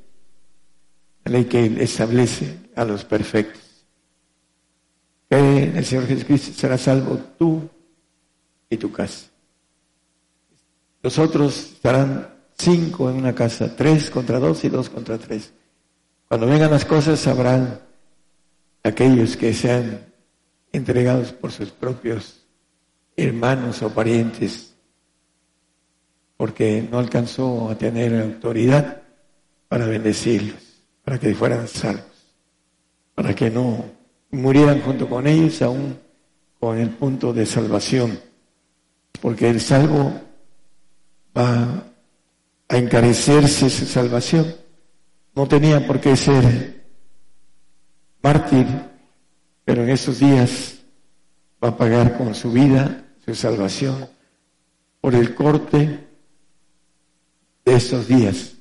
la 1.23 1.31
ley 1.31 1.45
que 1.45 1.83
establece 1.83 2.57
a 2.75 2.83
los 2.83 3.05
perfectos. 3.05 3.60
En 5.37 5.77
el 5.77 5.85
Señor 5.85 6.07
Jesucristo, 6.07 6.51
será 6.53 6.77
salvo 6.77 7.17
tú 7.37 7.67
y 8.69 8.77
tu 8.77 8.91
casa. 8.91 9.27
Los 11.01 11.17
otros 11.17 11.73
estarán 11.73 12.27
cinco 12.57 13.09
en 13.09 13.15
una 13.15 13.33
casa, 13.33 13.75
tres 13.75 14.09
contra 14.09 14.39
dos 14.39 14.63
y 14.63 14.69
dos 14.69 14.89
contra 14.89 15.17
tres. 15.17 15.51
Cuando 16.27 16.47
vengan 16.47 16.71
las 16.71 16.85
cosas 16.85 17.19
sabrán 17.19 17.79
aquellos 18.83 19.37
que 19.37 19.53
sean 19.53 20.05
entregados 20.71 21.31
por 21.31 21.51
sus 21.51 21.71
propios 21.71 22.45
hermanos 23.15 23.81
o 23.81 23.89
parientes 23.89 24.71
porque 26.41 26.87
no 26.89 26.97
alcanzó 26.97 27.69
a 27.69 27.75
tener 27.75 28.19
autoridad 28.19 29.03
para 29.67 29.85
bendecirlos, 29.85 30.81
para 31.03 31.19
que 31.19 31.35
fueran 31.35 31.67
salvos, 31.67 32.33
para 33.13 33.35
que 33.35 33.51
no 33.51 34.00
murieran 34.31 34.81
junto 34.81 35.07
con 35.07 35.27
ellos 35.27 35.61
aún 35.61 35.97
con 36.59 36.77
el 36.77 36.89
punto 36.91 37.33
de 37.33 37.45
salvación, 37.45 38.19
porque 39.21 39.49
el 39.49 39.59
salvo 39.59 40.13
va 41.37 41.83
a 42.67 42.77
encarecerse 42.77 43.69
su 43.69 43.85
salvación. 43.85 44.55
No 45.35 45.47
tenía 45.47 45.85
por 45.85 45.99
qué 45.99 46.15
ser 46.15 46.85
mártir, 48.21 48.67
pero 49.65 49.83
en 49.83 49.89
esos 49.89 50.19
días 50.19 50.75
va 51.63 51.69
a 51.69 51.77
pagar 51.77 52.17
con 52.17 52.35
su 52.35 52.51
vida 52.51 53.05
su 53.25 53.35
salvación 53.35 54.07
por 54.99 55.15
el 55.15 55.33
corte 55.35 56.07
de 57.65 57.75
estos 57.75 58.07
días, 58.07 58.53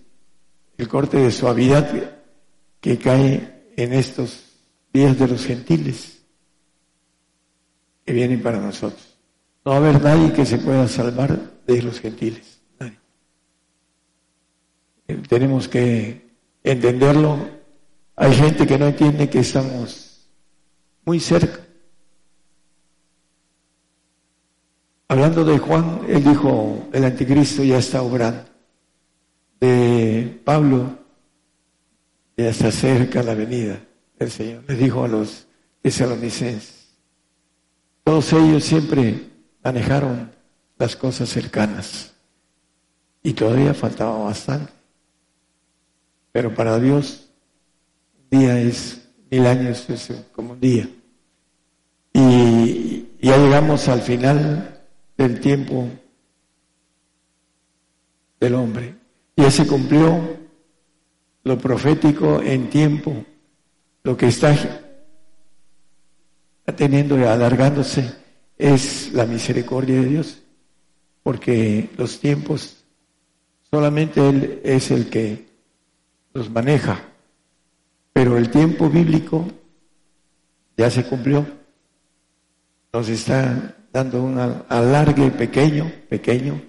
el 0.79 0.89
corte 0.89 1.19
de 1.19 1.31
suavidad 1.31 2.19
que 2.81 2.99
cae 2.99 3.73
en 3.77 3.93
estos 3.93 4.50
días 4.93 5.19
de 5.19 5.29
los 5.29 5.45
gentiles 5.45 6.23
que 8.05 8.13
vienen 8.13 8.43
para 8.43 8.59
nosotros. 8.59 9.19
No 9.65 9.73
va 9.73 9.77
a 9.77 9.81
haber 9.81 10.03
nadie 10.03 10.33
que 10.33 10.47
se 10.47 10.59
pueda 10.59 10.89
salvar 10.89 11.39
de 11.67 11.83
los 11.83 12.01
gentiles. 12.01 12.61
Nadie. 12.79 12.99
Eh, 15.09 15.23
tenemos 15.29 15.69
que 15.69 16.31
entenderlo. 16.63 17.39
Hay 18.17 18.35
gente 18.35 18.67
que 18.67 18.79
no 18.79 18.89
entiende 18.89 19.31
que 19.31 19.41
estamos 19.41 20.29
muy 21.05 21.21
cerca. 21.21 21.61
Hablando 25.09 25.45
de 25.45 25.59
Juan, 25.59 26.03
él 26.09 26.23
dijo, 26.23 26.89
el 26.93 27.05
anticristo 27.05 27.65
ya 27.65 27.79
está 27.79 28.03
obrando 28.03 28.51
de 29.61 30.41
Pablo 30.45 30.99
ya 32.37 32.53
se 32.55 32.69
acerca 32.69 33.23
la 33.23 33.35
venida 33.35 33.79
del 34.21 34.31
Señor. 34.31 34.63
Le 34.69 34.77
dijo 34.77 35.03
a 35.03 35.09
los 35.09 35.49
tesalonicenses. 35.83 36.95
Todos 38.05 38.33
ellos 38.33 38.63
siempre 38.63 39.29
manejaron 39.65 40.31
las 40.79 40.95
cosas 40.95 41.29
cercanas 41.29 42.13
y 43.23 43.33
todavía 43.33 43.75
faltaba 43.75 44.25
bastante. 44.25 44.73
Pero 46.33 46.55
para 46.55 46.79
Dios, 46.79 47.29
un 48.31 48.39
día 48.39 48.61
es 48.61 49.09
mil 49.31 49.47
años 49.47 49.89
es 49.91 50.13
como 50.33 50.53
un 50.53 50.61
día. 50.61 50.89
Y 52.13 53.07
ya 53.21 53.37
llegamos 53.37 53.89
al 53.89 54.03
final 54.03 54.81
del 55.17 55.41
tiempo 55.41 55.89
del 58.39 58.55
hombre. 58.55 58.95
Ya 59.37 59.51
se 59.51 59.67
cumplió 59.67 60.39
lo 61.45 61.59
profético 61.59 62.43
en 62.43 62.69
tiempo, 62.71 63.25
lo 64.03 64.17
que 64.17 64.27
está 64.27 64.57
teniendo 66.77 67.19
y 67.19 67.25
alargándose 67.25 68.13
es 68.57 69.13
la 69.13 69.27
misericordia 69.27 70.01
de 70.01 70.07
Dios, 70.07 70.43
porque 71.23 71.91
los 71.97 72.21
tiempos 72.21 72.85
solamente 73.71 74.29
Él 74.29 74.61
es 74.65 74.91
el 74.91 75.09
que 75.09 75.47
los 76.33 76.51
maneja, 76.51 77.01
pero 78.13 78.37
el 78.37 78.51
tiempo 78.51 78.89
bíblico 78.89 79.47
ya 80.77 80.91
se 80.91 81.05
cumplió, 81.05 81.47
nos 82.93 83.09
está 83.09 83.77
dando 83.93 84.23
un 84.23 84.39
alargue 84.69 85.31
pequeño, 85.31 85.91
pequeño, 86.09 86.61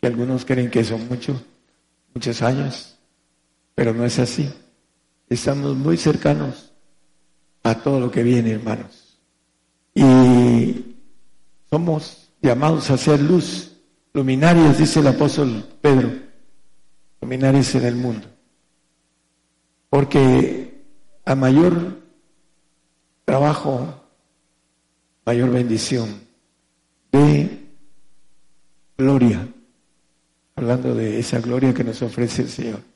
que 0.00 0.06
algunos 0.06 0.44
creen 0.44 0.70
que 0.70 0.84
son 0.84 1.08
muchos, 1.08 1.42
muchos 2.14 2.42
años, 2.42 2.98
pero 3.74 3.92
no 3.92 4.04
es 4.04 4.18
así. 4.18 4.50
Estamos 5.30 5.76
muy 5.76 5.96
cercanos 5.96 6.72
a 7.62 7.76
todo 7.76 8.00
lo 8.00 8.10
que 8.10 8.24
viene, 8.24 8.50
hermanos. 8.50 9.20
Y 9.94 10.96
somos 11.70 12.32
llamados 12.42 12.90
a 12.90 12.98
ser 12.98 13.20
luz, 13.20 13.76
luminarias, 14.12 14.76
dice 14.76 14.98
el 14.98 15.06
apóstol 15.06 15.64
Pedro, 15.80 16.10
luminarias 17.20 17.72
en 17.76 17.84
el 17.84 17.94
mundo. 17.94 18.26
Porque 19.88 20.82
a 21.24 21.36
mayor 21.36 22.00
trabajo, 23.24 24.02
mayor 25.24 25.50
bendición 25.50 26.08
de 27.12 27.68
gloria, 28.98 29.46
hablando 30.56 30.92
de 30.92 31.20
esa 31.20 31.38
gloria 31.40 31.72
que 31.72 31.84
nos 31.84 32.02
ofrece 32.02 32.42
el 32.42 32.48
Señor. 32.48 32.89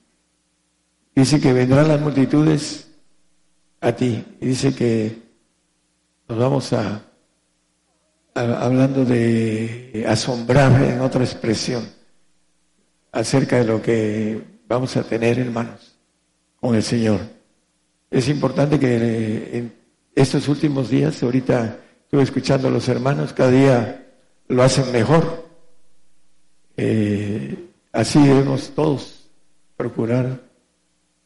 Dice 1.14 1.40
que 1.40 1.52
vendrán 1.52 1.88
las 1.88 2.00
multitudes 2.00 2.88
a 3.80 3.92
ti. 3.92 4.24
Y 4.40 4.46
dice 4.46 4.74
que 4.74 5.22
nos 6.28 6.38
vamos 6.38 6.72
a, 6.72 7.02
hablando 8.34 9.04
de 9.04 10.04
asombrar 10.08 10.82
en 10.82 11.00
otra 11.00 11.22
expresión 11.22 11.86
acerca 13.12 13.58
de 13.58 13.64
lo 13.64 13.80
que 13.80 14.42
vamos 14.66 14.96
a 14.96 15.04
tener, 15.04 15.38
hermanos, 15.38 15.96
con 16.60 16.74
el 16.74 16.82
Señor. 16.82 17.20
Es 18.10 18.28
importante 18.28 18.78
que 18.78 19.58
en 19.58 19.72
estos 20.14 20.48
últimos 20.48 20.88
días, 20.88 21.22
ahorita 21.22 21.78
estuve 22.04 22.22
escuchando 22.22 22.68
a 22.68 22.70
los 22.70 22.88
hermanos, 22.88 23.32
cada 23.32 23.50
día 23.50 24.06
lo 24.48 24.62
hacen 24.62 24.90
mejor. 24.92 25.44
Eh, 26.76 27.68
así 27.92 28.20
debemos 28.26 28.70
todos 28.70 29.30
procurar 29.76 30.40